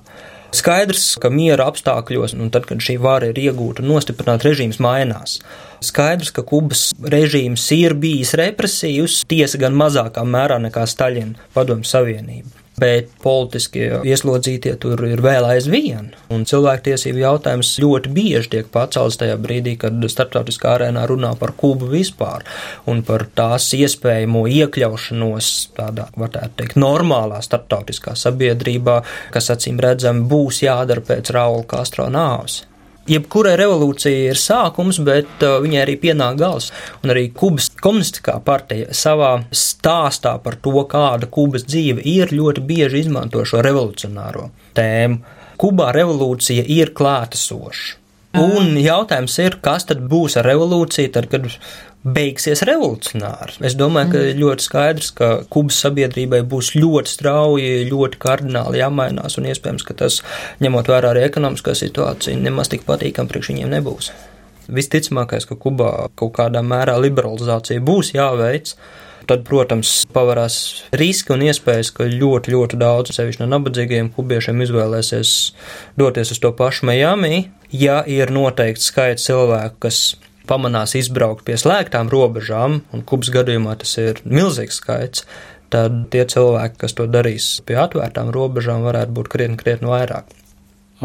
Skaidrs, 0.58 1.08
ka 1.22 1.32
miera 1.34 1.66
apstākļos, 1.72 2.38
un 2.38 2.54
tad, 2.54 2.68
kad 2.70 2.80
šī 2.84 2.96
vara 3.04 3.32
ir 3.32 3.42
iegūta 3.42 3.84
un 3.84 3.92
nostiprināta, 3.92 4.48
režīms 4.48 4.80
mainās. 4.84 5.40
Skaidrs, 5.84 6.32
ka 6.34 6.46
Kubas 6.48 6.92
režīms 7.02 7.66
ir 7.76 7.98
bijis 8.00 8.32
represīvs, 8.40 9.24
tiesa 9.30 9.60
gan 9.62 9.76
mazākā 9.78 10.24
mērā 10.24 10.62
nekā 10.70 10.86
Staļina 10.88 11.50
padomju 11.58 11.90
savienība 11.90 12.67
bet 12.78 13.10
politiskie 13.24 13.88
ieslodzītie 14.06 14.76
tur 14.82 15.02
ir 15.08 15.22
vēl 15.26 15.48
aizvien. 15.50 16.12
Un 16.34 16.46
cilvēktiesību 16.50 17.24
jautājums 17.24 17.74
ļoti 17.82 18.12
bieži 18.14 18.52
tiek 18.54 18.70
pacelts 18.74 19.18
tajā 19.22 19.38
brīdī, 19.42 19.78
kad 19.82 19.98
starptautiskā 20.14 20.76
arēnā 20.76 21.08
runā 21.10 21.34
par 21.40 21.56
Kubu 21.58 21.90
vispār 21.90 22.46
un 22.90 23.02
par 23.08 23.26
tās 23.38 23.72
iespējamo 23.78 24.46
iekļaušanos 24.60 25.52
tādā, 25.78 26.08
varētu 26.18 26.62
teikt, 26.62 26.80
normālā 26.82 27.42
starptautiskā 27.46 28.14
sabiedrībā, 28.18 29.02
kas 29.34 29.52
acīm 29.54 29.82
redzami 29.82 30.28
būs 30.30 30.62
jādara 30.68 31.06
pēc 31.10 31.34
Raula 31.34 31.66
Castro 31.70 32.12
nāves 32.14 32.62
jebkurai 33.12 33.56
revolūcijai 33.60 34.32
ir 34.32 34.40
sākums, 34.42 35.00
bet 35.04 35.46
uh, 35.46 35.58
viņai 35.64 35.82
arī 35.84 35.98
pienāk 36.02 36.40
gals. 36.42 36.72
Un 37.04 37.14
arī 37.14 37.28
Kubas 37.36 37.70
komunistiskā 37.82 38.38
partija 38.46 38.94
savā 38.96 39.34
stāstā 39.52 40.38
par 40.44 40.60
to, 40.62 40.76
kāda 40.90 41.30
Kubas 41.32 41.68
dzīve 41.68 42.04
ir, 42.08 42.34
ļoti 42.36 42.64
bieži 42.68 43.06
izmanto 43.06 43.44
šo 43.48 43.64
revolucionāro 43.66 44.50
tēmu. 44.78 45.22
Kubā 45.58 45.90
revolūcija 45.96 46.68
ir 46.70 46.94
klātesoša. 46.98 48.04
Un 48.38 48.76
jautājums 48.78 49.34
ir, 49.42 49.56
kas 49.64 49.88
tad 49.90 50.04
būs 50.12 50.36
ar 50.38 50.46
revolūciju, 50.46 51.10
tad, 51.16 51.26
kad 51.32 51.48
beigsies 52.14 52.64
revolucionāri. 52.68 53.58
Es 53.68 53.76
domāju, 53.78 54.12
ka 54.14 54.22
mm. 54.22 54.40
ļoti 54.42 54.66
skaidrs, 54.68 55.12
ka 55.18 55.30
Kubas 55.54 55.80
sabiedrībai 55.84 56.44
būs 56.48 56.74
ļoti 56.78 57.14
strauji, 57.14 57.88
ļoti 57.90 58.22
kardināli 58.22 58.82
jāmainās, 58.82 59.38
un 59.40 59.50
iespējams, 59.52 59.86
ka 59.88 59.98
tas, 60.04 60.22
ņemot 60.64 60.92
vērā 60.92 61.14
arī 61.14 61.26
ekonomiskā 61.28 61.76
situācija, 61.78 62.38
nemaz 62.40 62.72
tik 62.74 62.88
patīkam 62.88 63.30
priekš 63.30 63.52
viņiem 63.54 63.74
nebūs. 63.78 64.12
Visticamākais, 64.68 65.48
ka 65.48 65.56
Kubā 65.60 65.92
kaut 66.20 66.34
kādā 66.40 66.64
mērā 66.64 66.98
liberalizācija 67.00 67.84
būs 67.84 68.14
jāveic. 68.16 68.76
Tad, 69.28 69.42
protams, 69.44 70.06
pavarās 70.16 70.86
riski 70.96 71.34
un 71.36 71.42
iespējas, 71.44 71.90
ka 71.96 72.06
ļoti, 72.08 72.54
ļoti 72.54 72.78
daudz, 72.80 73.12
sevišķi 73.16 73.42
no 73.42 73.50
nabadzīgiem 73.58 74.14
kubiešiem, 74.16 74.62
izvēlēsies 74.64 75.34
doties 76.00 76.32
uz 76.32 76.40
to 76.44 76.54
pašu 76.56 76.88
Miami. 76.88 77.50
Ja 77.76 78.00
ir 78.08 78.32
noteikts 78.32 78.88
skaits 78.88 79.28
cilvēku, 79.28 79.82
kas 79.84 80.00
pamanās 80.48 80.96
izbraukt 81.00 81.46
pie 81.48 81.58
slēgtām 81.60 82.10
robežām, 82.12 82.82
un 82.94 83.06
Kubas 83.08 83.32
gadījumā 83.34 83.78
tas 83.82 83.94
ir 84.02 84.22
milzīgs 84.26 84.82
skaits, 84.82 85.28
tad 85.74 86.08
tie 86.14 86.24
cilvēki, 86.28 86.80
kas 86.84 86.96
to 86.98 87.08
darīs 87.12 87.50
pie 87.68 87.78
atvērtām 87.82 88.32
robežām, 88.34 88.86
varētu 88.88 89.16
būt 89.18 89.32
krietni, 89.34 89.60
krietni 89.60 89.92
vairāk. 89.92 90.32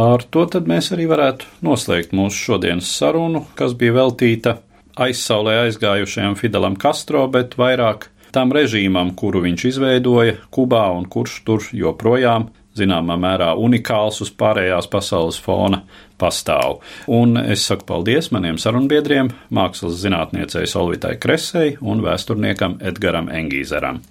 Ar 0.00 0.22
to 0.33 0.46
tad 0.48 0.68
mēs 0.70 0.88
arī 0.94 1.05
varētu 1.11 1.48
noslēgt 1.66 2.14
mūsu 2.16 2.46
šodienas 2.46 2.88
sarunu, 2.96 3.44
kas 3.59 3.74
bija 3.76 3.98
veltīta 3.98 4.57
aizsaulē 4.96 5.59
aizgājušajam 5.66 6.38
Fidelam 6.40 6.78
Castro, 6.81 7.26
bet 7.33 7.59
vairāk 7.61 8.09
tam 8.33 8.55
režīmam, 8.57 9.12
kuru 9.16 9.42
viņš 9.44 9.66
izveidoja 9.68 10.38
Kubā 10.55 10.87
un 10.96 11.05
kurš 11.12 11.42
tur 11.44 11.66
joprojām 11.76 12.48
zināmā 12.79 13.19
mērā 13.21 13.53
unikāls 13.59 14.23
uz 14.25 14.33
pārējās 14.39 14.89
pasaules 14.93 15.39
fona 15.41 15.83
pastāv. 16.21 16.81
Un 17.11 17.37
es 17.41 17.67
saku 17.69 17.87
paldies 17.89 18.31
maniem 18.35 18.59
sarunbiedriem, 18.61 19.33
mākslas 19.51 20.01
zinātniecei 20.03 20.67
Solvitai 20.71 21.17
Kresei 21.23 21.77
un 21.81 22.05
vēsturniekam 22.05 22.79
Edgaram 22.81 23.31
Engīzeram. 23.33 24.03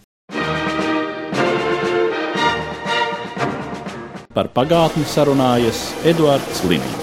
Par 4.31 4.47
pagātni 4.55 5.03
sarunājas 5.11 5.89
Eduards 6.07 6.63
Liniņš. 6.63 7.00